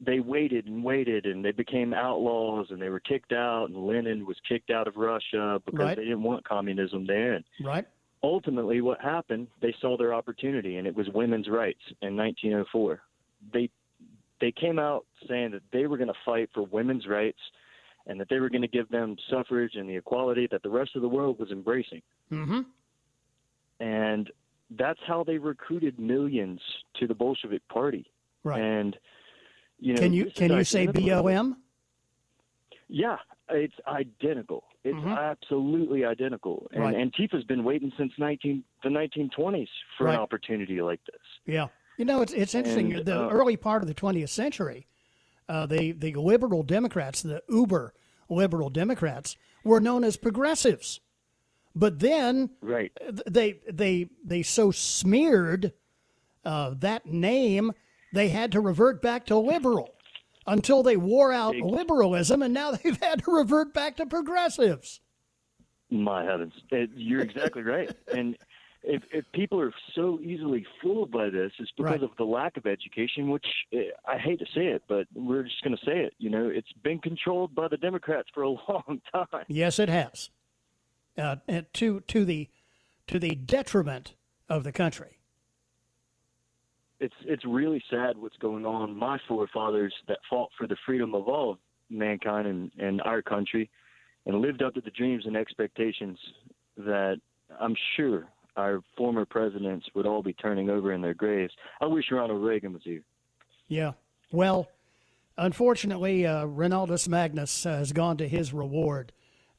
they 0.00 0.20
waited 0.20 0.66
and 0.66 0.84
waited, 0.84 1.24
and 1.24 1.42
they 1.44 1.52
became 1.52 1.94
outlaws, 1.94 2.66
and 2.70 2.80
they 2.80 2.90
were 2.90 3.00
kicked 3.00 3.32
out, 3.32 3.70
and 3.70 3.86
Lenin 3.86 4.26
was 4.26 4.36
kicked 4.46 4.70
out 4.70 4.86
of 4.86 4.96
Russia 4.96 5.60
because 5.64 5.80
Right. 5.80 5.96
they 5.96 6.04
didn't 6.04 6.22
want 6.22 6.44
communism 6.44 7.06
there. 7.06 7.32
And 7.34 7.44
Right. 7.60 7.86
ultimately, 8.22 8.82
what 8.82 9.00
happened? 9.00 9.48
They 9.60 9.72
saw 9.80 9.96
their 9.96 10.12
opportunity, 10.12 10.76
and 10.76 10.86
it 10.86 10.94
was 10.94 11.08
women's 11.08 11.48
rights 11.48 11.80
in 12.02 12.14
1904. 12.16 13.00
They 13.52 13.70
they 14.38 14.52
came 14.52 14.78
out 14.78 15.06
saying 15.26 15.52
that 15.52 15.62
they 15.72 15.86
were 15.86 15.96
going 15.96 16.12
to 16.12 16.20
fight 16.26 16.50
for 16.52 16.62
women's 16.64 17.06
rights 17.06 17.40
and 18.06 18.20
that 18.20 18.28
they 18.28 18.38
were 18.38 18.50
going 18.50 18.60
to 18.60 18.68
give 18.68 18.86
them 18.90 19.16
suffrage 19.30 19.76
and 19.76 19.88
the 19.88 19.96
equality 19.96 20.46
that 20.48 20.62
the 20.62 20.68
rest 20.68 20.94
of 20.94 21.00
the 21.00 21.08
world 21.08 21.38
was 21.38 21.50
embracing. 21.50 22.02
Mm-hmm. 22.30 22.60
And 23.80 24.30
that's 24.70 25.00
how 25.06 25.24
they 25.24 25.38
recruited 25.38 25.98
millions 25.98 26.60
to 26.98 27.06
the 27.06 27.14
Bolshevik 27.14 27.66
Party. 27.68 28.06
Right. 28.44 28.60
And 28.60 28.96
you 29.78 29.94
know, 29.94 30.00
Can 30.00 30.12
you 30.12 30.30
can 30.34 30.50
you 30.52 30.64
say 30.64 30.86
BOM? 30.86 31.56
Yeah, 32.88 33.16
it's 33.50 33.74
identical. 33.86 34.64
It's 34.84 35.04
absolutely 35.04 36.04
identical. 36.04 36.68
And 36.72 36.82
Mm-hmm. 36.82 36.94
Right. 36.94 37.00
Antifa's 37.00 37.44
been 37.44 37.64
waiting 37.64 37.92
since 37.98 38.12
19 38.18 38.62
the 38.82 38.88
1920s 38.88 39.68
for 39.98 40.04
Right. 40.04 40.14
an 40.14 40.20
opportunity 40.20 40.80
like 40.80 41.00
this. 41.06 41.20
Yeah. 41.44 41.66
You 41.98 42.04
know, 42.04 42.22
it's 42.22 42.32
it's 42.32 42.54
interesting. 42.54 42.92
And, 42.94 43.04
the 43.04 43.26
uh, 43.26 43.28
early 43.30 43.56
part 43.56 43.82
of 43.82 43.88
the 43.88 43.94
20th 43.94 44.28
century, 44.28 44.86
uh, 45.48 45.66
the 45.66 45.92
the 45.92 46.14
liberal 46.14 46.62
Democrats, 46.62 47.22
the 47.22 47.42
uber 47.48 47.94
liberal 48.28 48.70
Democrats, 48.70 49.36
were 49.64 49.80
known 49.80 50.04
as 50.04 50.16
progressives. 50.16 51.00
But 51.78 51.98
then, 51.98 52.50
right, 52.62 52.90
they 53.30 53.60
they 53.70 54.08
they 54.24 54.42
so 54.42 54.70
smeared 54.70 55.74
uh, 56.42 56.74
that 56.78 57.04
name, 57.04 57.72
they 58.14 58.30
had 58.30 58.50
to 58.52 58.60
revert 58.60 59.02
back 59.02 59.26
to 59.26 59.36
liberal 59.36 59.94
until 60.46 60.82
they 60.82 60.96
wore 60.96 61.32
out 61.34 61.54
liberalism, 61.54 62.40
and 62.40 62.54
now 62.54 62.70
they've 62.82 63.00
had 63.02 63.22
to 63.24 63.30
revert 63.30 63.74
back 63.74 63.96
to 63.98 64.06
progressives. 64.06 65.00
My 65.90 66.24
heavens, 66.24 66.54
you're 66.94 67.20
exactly 67.20 67.62
right. 67.62 67.94
And 68.12 68.36
if, 68.82 69.02
if 69.12 69.24
people 69.32 69.60
are 69.60 69.72
so 69.94 70.18
easily 70.22 70.66
fooled 70.82 71.10
by 71.10 71.28
this, 71.28 71.52
it's 71.58 71.70
because 71.76 71.90
Right. 71.92 72.02
of 72.02 72.10
the 72.16 72.24
lack 72.24 72.56
of 72.56 72.66
education. 72.66 73.28
Which 73.30 73.46
eh, 73.72 73.90
I 74.08 74.16
hate 74.18 74.38
to 74.38 74.46
say 74.46 74.66
it, 74.68 74.82
but 74.88 75.06
we're 75.14 75.42
just 75.42 75.62
going 75.62 75.76
to 75.76 75.84
say 75.84 75.98
it. 75.98 76.14
You 76.18 76.30
know, 76.30 76.48
it's 76.48 76.72
been 76.82 77.00
controlled 77.00 77.54
by 77.54 77.68
the 77.68 77.76
Democrats 77.76 78.28
for 78.32 78.42
a 78.44 78.48
long 78.68 79.00
time. 79.12 79.44
Yes, 79.48 79.78
it 79.78 79.88
has. 79.88 80.30
Uh, 81.18 81.36
to 81.72 82.00
to 82.00 82.24
the 82.24 82.48
to 83.06 83.18
the 83.18 83.34
detriment 83.34 84.14
of 84.48 84.64
the 84.64 84.72
country. 84.72 85.18
it's 87.00 87.14
it's 87.24 87.44
really 87.44 87.82
sad 87.90 88.16
what's 88.16 88.36
going 88.38 88.64
on. 88.64 88.96
My 88.96 89.18
forefathers 89.28 89.94
that 90.08 90.18
fought 90.28 90.50
for 90.56 90.66
the 90.66 90.76
freedom 90.86 91.14
of 91.14 91.28
all 91.28 91.52
of 91.52 91.58
mankind 91.90 92.46
and, 92.46 92.70
and 92.78 93.00
our 93.02 93.22
country 93.22 93.70
and 94.24 94.40
lived 94.40 94.62
up 94.62 94.74
to 94.74 94.80
the 94.80 94.90
dreams 94.90 95.24
and 95.26 95.36
expectations 95.36 96.18
that 96.76 97.20
I'm 97.60 97.76
sure 97.96 98.26
our 98.56 98.82
former 98.96 99.24
presidents 99.24 99.86
would 99.94 100.06
all 100.06 100.22
be 100.22 100.32
turning 100.32 100.70
over 100.70 100.92
in 100.92 101.00
their 101.02 101.14
graves. 101.14 101.52
I 101.80 101.86
wish 101.86 102.06
Ronald 102.10 102.42
Reagan 102.42 102.72
was 102.72 102.82
here. 102.82 103.02
Yeah. 103.68 103.92
Well, 104.32 104.68
unfortunately, 105.36 106.26
uh, 106.26 106.46
Ronaldus 106.46 107.06
Magnus 107.08 107.66
uh, 107.66 107.76
has 107.76 107.92
gone 107.92 108.16
to 108.16 108.26
his 108.26 108.52
reward. 108.52 109.12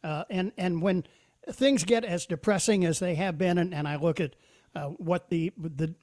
Uh, 0.03 0.23
and, 0.29 0.51
and 0.57 0.81
when 0.81 1.05
things 1.51 1.83
get 1.83 2.03
as 2.03 2.25
depressing 2.25 2.85
as 2.85 2.99
they 2.99 3.15
have 3.15 3.37
been, 3.37 3.57
and, 3.57 3.73
and 3.73 3.87
I 3.87 3.95
look 3.95 4.19
at 4.19 4.35
uh, 4.75 4.87
what 4.89 5.29
the, 5.29 5.51
the 5.57 5.95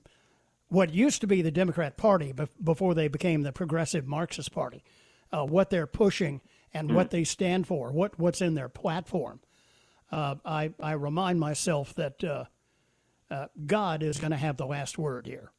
what 0.69 0.93
used 0.93 1.21
to 1.21 1.27
be 1.27 1.43
the 1.43 1.51
Democrat 1.51 1.97
Party 1.97 2.33
bef- 2.33 2.49
before 2.63 2.95
they 2.95 3.09
became 3.09 3.43
the 3.43 3.53
Progressive 3.53 4.07
Marxist 4.07 4.53
Party, 4.53 4.83
uh, 5.33 5.45
what 5.45 5.71
they're 5.71 5.87
pushing 5.87 6.41
and 6.73 6.93
what 6.95 7.11
they 7.11 7.23
stand 7.23 7.67
for, 7.67 7.93
what, 7.93 8.19
what's 8.19 8.41
in 8.41 8.55
their 8.55 8.69
platform, 8.69 9.41
uh, 10.11 10.35
I, 10.45 10.73
I 10.81 10.93
remind 10.93 11.39
myself 11.39 11.95
that 11.95 12.25
uh, 12.25 12.45
uh, 13.31 13.47
God 13.65 14.03
is 14.03 14.19
going 14.19 14.33
to 14.33 14.37
have 14.37 14.57
the 14.57 14.67
last 14.67 14.99
word 14.99 15.27
here. 15.27 15.53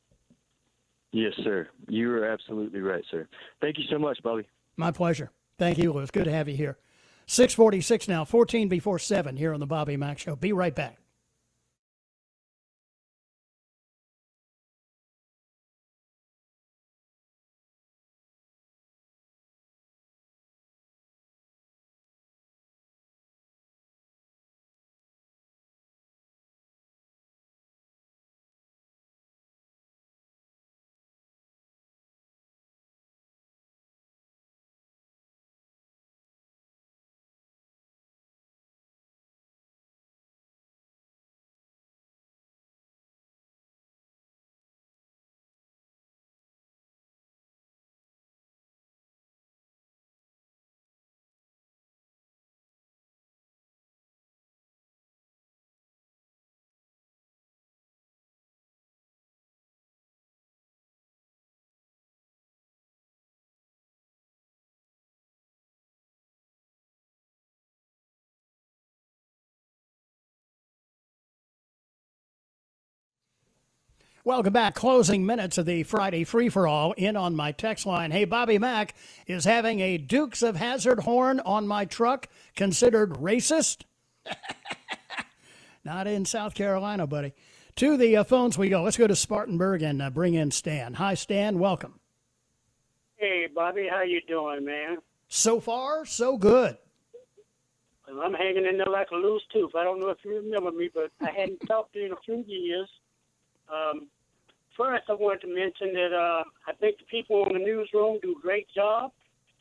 Yes, 1.12 1.34
sir. 1.44 1.70
You 1.88 2.12
are 2.12 2.26
absolutely 2.26 2.82
right, 2.82 3.04
sir. 3.10 3.28
Thank 3.62 3.78
you 3.78 3.86
so 3.90 3.98
much, 3.98 4.22
Bobby. 4.22 4.46
My 4.76 4.92
pleasure. 4.92 5.32
Thank 5.58 5.78
you, 5.78 5.94
Lewis. 5.94 6.12
Good 6.12 6.26
to 6.26 6.32
have 6.32 6.50
you 6.50 6.58
here. 6.58 6.78
646 7.28 8.08
now, 8.08 8.26
14 8.26 8.68
before 8.68 9.00
7 9.00 9.36
here 9.38 9.54
on 9.54 9.60
the 9.60 9.66
Bobby 9.66 9.98
Mack 9.98 10.20
Show. 10.20 10.36
Be 10.36 10.54
right 10.54 10.76
back. 10.76 11.05
Welcome 74.26 74.54
back. 74.54 74.74
Closing 74.74 75.24
minutes 75.24 75.60
of 75.60 75.68
the 75.68 75.84
Friday 75.84 76.24
free 76.24 76.50
for 76.50 76.68
all 76.68 76.94
in 76.94 77.16
on 77.16 77.36
my 77.36 77.52
text 77.52 77.86
line. 77.86 78.10
Hey, 78.10 78.26
Bobby 78.26 78.58
Mack 78.58 78.96
is 79.28 79.46
having 79.46 79.82
a 79.82 80.00
Dukes 80.00 80.42
of 80.42 80.56
Hazzard 80.56 81.02
horn 81.02 81.40
on 81.42 81.68
my 81.68 81.86
truck 81.86 82.28
considered 82.56 83.12
racist? 83.12 83.84
Not 85.86 86.08
in 86.08 86.26
South 86.26 86.56
Carolina, 86.56 87.06
buddy. 87.06 87.36
To 87.76 87.98
the 87.98 88.18
uh, 88.18 88.24
phones 88.24 88.58
we 88.58 88.68
go. 88.68 88.82
Let's 88.82 88.98
go 88.98 89.06
to 89.06 89.16
Spartanburg 89.16 89.84
and 89.84 90.02
uh, 90.02 90.10
bring 90.10 90.34
in 90.34 90.50
Stan. 90.50 90.96
Hi, 90.96 91.14
Stan. 91.14 91.60
Welcome. 91.60 92.00
Hey, 93.18 93.48
Bobby, 93.54 93.88
how 93.88 94.02
you 94.02 94.22
doing, 94.28 94.66
man? 94.66 94.98
So 95.28 95.60
far, 95.60 96.04
so 96.04 96.36
good. 96.36 96.80
Well, 98.08 98.22
I'm 98.24 98.34
hanging 98.34 98.66
in 98.66 98.78
there 98.78 98.88
like 98.88 99.12
a 99.12 99.16
loose 99.18 99.44
tooth. 99.54 99.76
I 99.76 99.84
don't 99.84 100.00
know 100.00 100.10
if 100.10 100.18
you 100.26 100.38
remember 100.38 100.72
me, 100.72 100.90
but 100.92 101.12
I 101.22 101.30
hadn't 101.30 101.60
talked 101.68 101.94
to 101.94 102.00
you 102.00 102.06
in 102.08 102.12
a 102.14 102.16
few 102.26 102.44
years. 102.48 102.90
Um, 103.72 104.08
first, 104.78 105.04
I 105.10 105.14
wanted 105.14 105.42
to 105.42 105.48
mention 105.54 105.94
that 105.94 106.14
uh, 106.14 106.44
I 106.68 106.74
think 106.80 106.98
the 106.98 107.06
people 107.06 107.46
in 107.48 107.54
the 107.54 107.60
newsroom 107.60 108.20
do 108.22 108.36
a 108.38 108.42
great 108.42 108.68
job, 108.74 109.12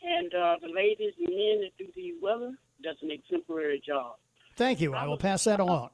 and 0.03 0.33
uh, 0.35 0.57
the 0.61 0.69
ladies 0.69 1.13
and 1.19 1.29
men 1.29 1.61
that 1.63 1.71
do 1.79 1.87
the 1.95 2.15
weather 2.23 2.53
does 2.83 2.97
an 3.03 3.11
exemplary 3.11 3.83
job. 3.87 4.17
Thank 4.57 4.81
you. 4.81 4.95
I 4.95 5.07
will 5.07 5.17
pass 5.19 5.45
that 5.45 5.61
along. 5.61 5.91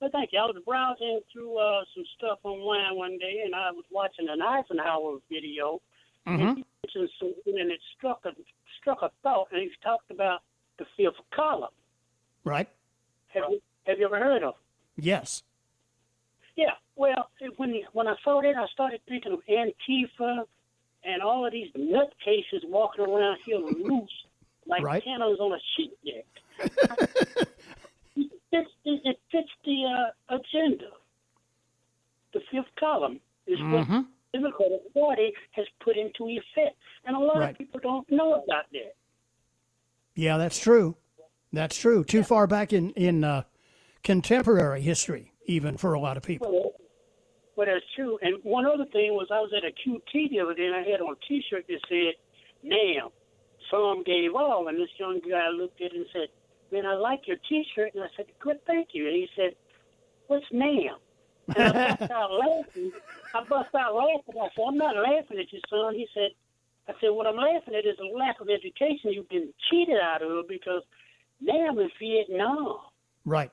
But 0.00 0.12
thank 0.12 0.30
you. 0.32 0.38
I 0.38 0.46
was 0.46 0.56
browsing 0.64 1.20
through 1.30 1.58
uh, 1.58 1.82
some 1.94 2.04
stuff 2.16 2.38
online 2.42 2.96
one 2.96 3.18
day, 3.18 3.42
and 3.44 3.54
I 3.54 3.70
was 3.70 3.84
watching 3.90 4.28
an 4.28 4.40
Eisenhower 4.42 5.18
video, 5.30 5.80
Mm-hmm. 6.28 6.42
and 6.48 6.58
he 6.58 6.64
mentioned 6.84 7.10
something, 7.18 7.58
and 7.58 7.70
it 7.70 7.80
struck 7.96 8.20
a 8.26 8.30
struck 8.78 8.98
a 9.00 9.10
thought, 9.22 9.48
and 9.52 9.62
he 9.62 9.70
talked 9.82 10.10
about 10.10 10.40
the 10.78 10.84
fifth 10.94 11.14
column. 11.34 11.70
Right? 12.44 12.68
Have 13.28 13.44
you 13.48 13.60
have 13.86 13.98
you 13.98 14.04
ever 14.04 14.18
heard 14.18 14.42
of? 14.42 14.54
it? 14.98 15.04
Yes. 15.04 15.42
Yeah. 16.56 16.72
Well, 16.96 17.28
when 17.56 17.74
when 17.92 18.06
I 18.08 18.14
saw 18.24 18.40
that, 18.42 18.54
I 18.56 18.66
started 18.72 19.00
thinking 19.08 19.32
of 19.32 19.40
Antifa 19.48 20.44
and 21.04 21.22
all 21.22 21.46
of 21.46 21.52
these 21.52 21.72
nutcases 21.72 22.64
walking 22.68 23.04
around 23.06 23.38
here 23.46 23.56
loose 23.58 24.10
like 24.66 24.82
Right. 24.82 25.02
cannons 25.02 25.40
on 25.40 25.52
a 25.52 25.58
sheep 25.76 25.96
neck. 26.04 26.26
it, 28.16 28.30
fits, 28.50 28.70
it, 28.84 29.00
it 29.04 29.20
fits 29.32 29.48
the 29.64 29.84
uh, 30.30 30.34
agenda. 30.36 30.90
The 32.32 32.40
fifth 32.52 32.74
column 32.78 33.20
is 33.46 33.58
what 33.60 33.86
Mhm. 33.88 34.06
the 34.32 34.38
Democratic 34.38 34.92
Party 34.94 35.32
has 35.52 35.66
put 35.82 35.96
into 35.96 36.28
effect, 36.28 36.76
and 37.06 37.16
a 37.16 37.18
lot 37.18 37.38
Right. 37.38 37.50
of 37.52 37.58
people 37.58 37.80
don't 37.80 38.08
know 38.10 38.34
about 38.34 38.70
that. 38.72 38.94
Yeah, 40.14 40.36
that's 40.36 40.58
true. 40.58 40.96
That's 41.52 41.76
true. 41.78 42.04
Too 42.04 42.22
far 42.22 42.46
back 42.46 42.72
in 42.72 42.90
in 42.90 43.24
uh, 43.24 43.42
contemporary 44.04 44.82
history, 44.82 45.29
even 45.50 45.76
for 45.76 45.94
a 45.94 46.00
lot 46.00 46.16
of 46.16 46.22
people. 46.22 46.50
Well, 46.50 46.72
well, 47.56 47.66
that's 47.66 47.84
true. 47.94 48.18
And 48.22 48.42
one 48.42 48.64
other 48.66 48.86
thing 48.92 49.12
was 49.12 49.28
I 49.30 49.40
was 49.40 49.52
at 49.56 49.64
a 49.64 49.72
QT 49.72 50.30
the 50.30 50.40
other 50.40 50.54
day 50.54 50.66
and 50.66 50.74
I 50.74 50.82
had 50.88 51.00
on 51.00 51.12
a 51.12 51.26
T-shirt 51.28 51.66
that 51.68 51.80
said 51.88 52.14
"Nam." 52.62 53.10
Some 53.70 54.02
gave 54.04 54.34
all, 54.34 54.66
and 54.66 54.78
this 54.80 54.88
young 54.98 55.20
guy 55.20 55.48
looked 55.50 55.80
at 55.80 55.92
it 55.92 55.96
and 55.96 56.06
said, 56.12 56.28
"Man, 56.72 56.86
I 56.86 56.94
like 56.94 57.26
your 57.26 57.36
T-shirt." 57.48 57.94
And 57.94 58.02
I 58.02 58.08
said, 58.16 58.26
"Good, 58.38 58.64
thank 58.66 58.88
you." 58.92 59.06
And 59.06 59.16
he 59.16 59.28
said, 59.36 59.54
"What's 60.28 60.46
Nam?" 60.52 60.96
And 61.54 61.76
I 61.76 61.94
bust 61.96 62.10
out 62.10 62.30
laughing. 62.32 62.92
I 63.34 63.44
bust 63.44 63.74
out 63.74 63.94
laughing. 63.94 64.40
I 64.40 64.48
said, 64.54 64.64
"I'm 64.66 64.78
not 64.78 64.96
laughing 64.96 65.38
at 65.38 65.52
you, 65.52 65.60
son." 65.68 65.94
He 65.94 66.06
said, 66.14 66.30
"I 66.88 66.92
said 67.00 67.10
what 67.10 67.26
I'm 67.26 67.36
laughing 67.36 67.74
at 67.74 67.84
is 67.84 67.98
the 67.98 68.16
lack 68.16 68.40
of 68.40 68.48
education 68.48 69.12
you've 69.12 69.28
been 69.28 69.52
cheated 69.70 70.00
out 70.00 70.22
of 70.22 70.48
because 70.48 70.82
Nam 71.40 71.78
is 71.78 71.90
Vietnam." 72.00 72.78
Right. 73.24 73.50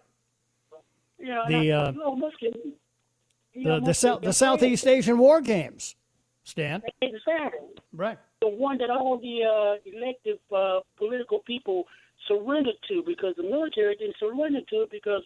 Know, 1.19 1.43
The, 1.47 1.71
I, 1.71 1.75
uh, 1.75 1.91
you 1.91 2.03
almost 2.03 2.39
get, 2.39 2.53
The 2.53 3.63
the, 3.63 3.73
almost 3.73 3.99
South, 4.01 4.21
get 4.21 4.27
the 4.27 4.34
Southeast 4.34 4.87
Asian 4.87 5.17
War 5.17 5.42
Games, 5.42 5.96
Stan. 6.44 6.81
Exactly. 7.02 7.60
Right. 7.94 8.17
The 8.42 8.50
one 8.50 8.77
that 8.77 8.89
all 8.89 9.17
the 9.17 9.44
uh, 9.44 9.98
elective 9.98 10.37
uh, 10.56 10.79
political 10.98 11.39
people 11.39 11.85
surrendered 12.27 12.75
to 12.89 13.04
because 13.06 13.35
the 13.35 13.44
military 13.44 13.96
didn't 13.96 14.17
surrender 14.19 14.60
to 14.69 14.81
it 14.83 14.92
because 14.92 15.23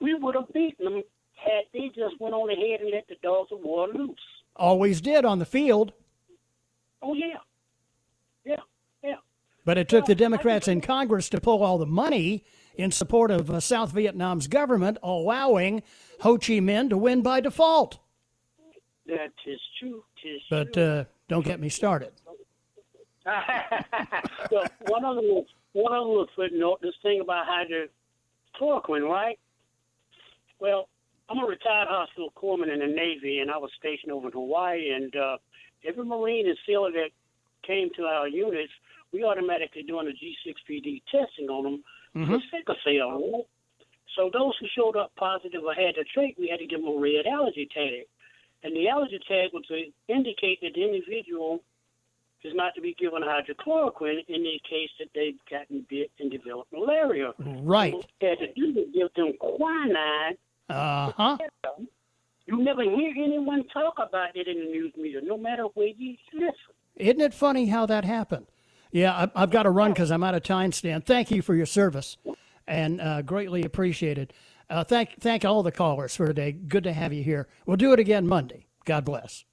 we 0.00 0.14
would 0.14 0.34
have 0.34 0.50
beaten 0.52 0.84
them 0.84 1.02
had 1.34 1.64
they 1.72 1.88
just 1.94 2.18
went 2.20 2.34
on 2.34 2.50
ahead 2.50 2.80
and 2.80 2.90
let 2.90 3.06
the 3.08 3.16
dogs 3.22 3.52
of 3.52 3.60
war 3.60 3.88
loose. 3.88 4.16
Always 4.56 5.00
did 5.00 5.24
on 5.24 5.38
the 5.38 5.46
field, 5.46 5.92
Oh, 7.00 7.14
yeah. 7.14 7.36
Yeah, 8.44 8.56
yeah. 9.04 9.16
but 9.64 9.78
it 9.78 9.88
took 9.88 10.06
the 10.06 10.14
Democrats 10.16 10.66
in 10.66 10.80
Congress 10.80 11.28
to 11.28 11.40
pull 11.40 11.62
all 11.62 11.78
the 11.78 11.86
money 11.86 12.44
in 12.78 12.92
support 12.92 13.30
of 13.30 13.50
uh, 13.50 13.60
South 13.60 13.92
Vietnam's 13.92 14.46
government, 14.46 14.96
allowing 15.02 15.82
Ho 16.20 16.38
Chi 16.38 16.54
Minh 16.54 16.88
to 16.90 16.96
win 16.96 17.20
by 17.20 17.40
default. 17.40 17.98
That 19.06 19.32
is 19.46 19.60
true. 19.80 20.04
Tis 20.22 20.40
But 20.48 20.78
uh, 20.78 21.04
don't 21.28 21.44
get 21.44 21.60
me 21.60 21.68
started. 21.68 22.12
well, 23.26 24.64
one 24.86 25.04
other 25.04 25.20
little, 25.20 25.46
one 25.72 25.92
other 25.92 26.06
little 26.06 26.28
footnote. 26.34 26.78
This 26.80 26.94
thing 27.02 27.20
about 27.20 27.46
hydrochloroquine, 27.46 29.08
right? 29.08 29.38
Well, 30.60 30.88
I'm 31.28 31.38
a 31.38 31.46
retired 31.46 31.88
hospital 31.88 32.32
corpsman 32.36 32.72
in 32.72 32.78
the 32.78 32.86
Navy, 32.86 33.40
and 33.40 33.50
I 33.50 33.58
was 33.58 33.70
stationed 33.78 34.12
over 34.12 34.28
in 34.28 34.32
Hawaii. 34.32 34.90
And 34.90 35.14
uh, 35.14 35.38
every 35.86 36.04
Marine 36.04 36.48
and 36.48 36.56
sailor 36.66 36.90
that 36.92 37.10
came 37.66 37.90
to 37.96 38.04
our 38.04 38.28
units, 38.28 38.72
we 39.12 39.24
automatically 39.24 39.82
doing 39.82 40.06
a 40.06 40.10
G6PD 40.10 41.02
testing 41.10 41.48
on 41.48 41.64
them 41.64 41.84
Mm-hmm. 42.16 42.34
for 42.34 42.40
sickle 42.50 42.76
cell. 42.84 43.46
So 44.16 44.30
those 44.32 44.54
who 44.60 44.66
showed 44.76 44.96
up 44.96 45.12
positive 45.16 45.62
or 45.64 45.74
had 45.74 45.94
the 45.96 46.04
trait, 46.12 46.36
we 46.38 46.48
had 46.48 46.58
to 46.58 46.66
give 46.66 46.80
them 46.80 46.88
a 46.88 46.98
red 46.98 47.26
allergy 47.26 47.68
tag. 47.72 48.06
And 48.64 48.74
the 48.74 48.88
allergy 48.88 49.20
tag 49.28 49.50
was 49.52 49.64
to 49.66 49.84
indicate 50.08 50.60
that 50.62 50.74
the 50.74 50.84
individual 50.84 51.62
is 52.42 52.52
not 52.54 52.74
to 52.74 52.80
be 52.80 52.94
given 52.94 53.22
hydrochloroquine 53.22 54.24
in 54.28 54.42
the 54.42 54.60
case 54.68 54.90
that 54.98 55.08
they've 55.14 55.38
gotten 55.50 55.86
bit 55.88 56.10
and 56.18 56.30
developed 56.30 56.72
malaria. 56.72 57.32
Right. 57.38 57.94
We 57.94 58.28
had 58.28 58.38
to 58.38 58.52
do 58.54 58.72
was 58.74 58.92
give 58.92 59.08
them 59.14 59.34
quinine. 59.38 60.36
Uh 60.68 61.12
huh. 61.12 61.38
You 62.46 62.58
never 62.62 62.82
hear 62.82 63.12
anyone 63.16 63.64
talk 63.72 63.94
about 63.98 64.34
it 64.34 64.48
in 64.48 64.58
the 64.58 64.70
news 64.70 64.92
media, 64.96 65.20
no 65.22 65.36
matter 65.36 65.64
where 65.74 65.88
you 65.88 66.16
listen. 66.32 66.54
Isn't 66.96 67.20
it 67.20 67.34
funny 67.34 67.66
how 67.66 67.86
that 67.86 68.04
happened? 68.04 68.46
Yeah, 68.90 69.12
I, 69.34 69.42
I've 69.42 69.50
got 69.50 69.64
to 69.64 69.70
run 69.70 69.92
because 69.92 70.10
I'm 70.10 70.24
out 70.24 70.34
of 70.34 70.42
time, 70.42 70.72
Stan. 70.72 71.02
Thank 71.02 71.30
you 71.30 71.42
for 71.42 71.54
your 71.54 71.66
service, 71.66 72.16
and 72.66 73.00
uh, 73.00 73.22
greatly 73.22 73.64
appreciated. 73.64 74.32
Uh, 74.70 74.84
thank 74.84 75.20
thank 75.20 75.44
all 75.44 75.62
the 75.62 75.72
callers 75.72 76.16
for 76.16 76.26
today. 76.26 76.52
Good 76.52 76.84
to 76.84 76.92
have 76.92 77.12
you 77.12 77.22
here. 77.22 77.48
We'll 77.66 77.76
do 77.76 77.92
it 77.92 78.00
again 78.00 78.26
Monday. 78.26 78.66
God 78.84 79.04
bless. 79.04 79.44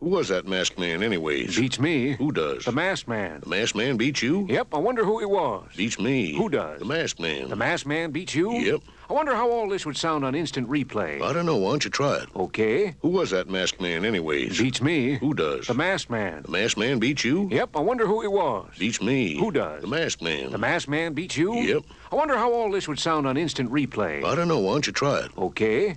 Who 0.00 0.10
was 0.10 0.28
that 0.28 0.46
masked 0.46 0.78
man, 0.78 1.02
anyways? 1.02 1.56
Beats 1.56 1.80
me. 1.80 2.12
Who 2.12 2.30
does? 2.30 2.66
The 2.66 2.72
masked 2.72 3.08
man. 3.08 3.40
The 3.40 3.48
masked 3.48 3.74
man 3.74 3.96
beats 3.96 4.20
you? 4.20 4.46
Yep, 4.46 4.68
I 4.74 4.78
wonder 4.78 5.02
who 5.06 5.20
he 5.20 5.24
was. 5.24 5.70
Beats 5.74 5.98
me. 5.98 6.36
Who 6.36 6.50
does? 6.50 6.80
The 6.80 6.84
masked 6.84 7.18
man. 7.18 7.48
The 7.48 7.56
masked 7.56 7.86
man 7.86 8.10
beats 8.10 8.34
you? 8.34 8.52
Yep. 8.52 8.82
I 9.08 9.12
wonder 9.14 9.34
how 9.34 9.50
all 9.50 9.70
this 9.70 9.86
would 9.86 9.96
sound 9.96 10.22
on 10.22 10.34
instant 10.34 10.68
replay. 10.68 11.22
I 11.22 11.32
don't 11.32 11.46
know. 11.46 11.56
Why 11.56 11.70
don't 11.70 11.84
you 11.86 11.90
try 11.90 12.18
it? 12.18 12.28
Okay. 12.36 12.94
Who 13.00 13.08
was 13.08 13.30
that 13.30 13.48
masked 13.48 13.80
man, 13.80 14.04
anyways? 14.04 14.58
Beats 14.58 14.82
me. 14.82 15.14
Who 15.14 15.32
does? 15.32 15.66
The 15.66 15.72
masked 15.74 16.10
man. 16.10 16.42
The 16.42 16.50
masked 16.50 16.76
man 16.76 16.98
beats 16.98 17.24
you? 17.24 17.48
Yep, 17.50 17.70
I 17.74 17.80
wonder 17.80 18.06
who 18.06 18.20
he 18.20 18.28
was. 18.28 18.68
Beats 18.78 19.00
me. 19.00 19.38
Who 19.38 19.50
does? 19.50 19.80
The 19.80 19.88
masked 19.88 20.20
man. 20.20 20.50
The 20.52 20.58
masked 20.58 20.90
man 20.90 21.14
beats 21.14 21.38
you? 21.38 21.54
Yep. 21.54 21.84
I 22.12 22.16
wonder 22.16 22.36
how 22.36 22.52
all 22.52 22.70
this 22.70 22.86
would 22.86 22.98
sound 22.98 23.26
on 23.26 23.38
instant 23.38 23.72
replay. 23.72 24.22
I 24.22 24.34
don't 24.34 24.48
know. 24.48 24.58
Why 24.58 24.72
don't 24.72 24.86
you 24.86 24.92
try 24.92 25.20
it? 25.20 25.30
Okay. 25.38 25.96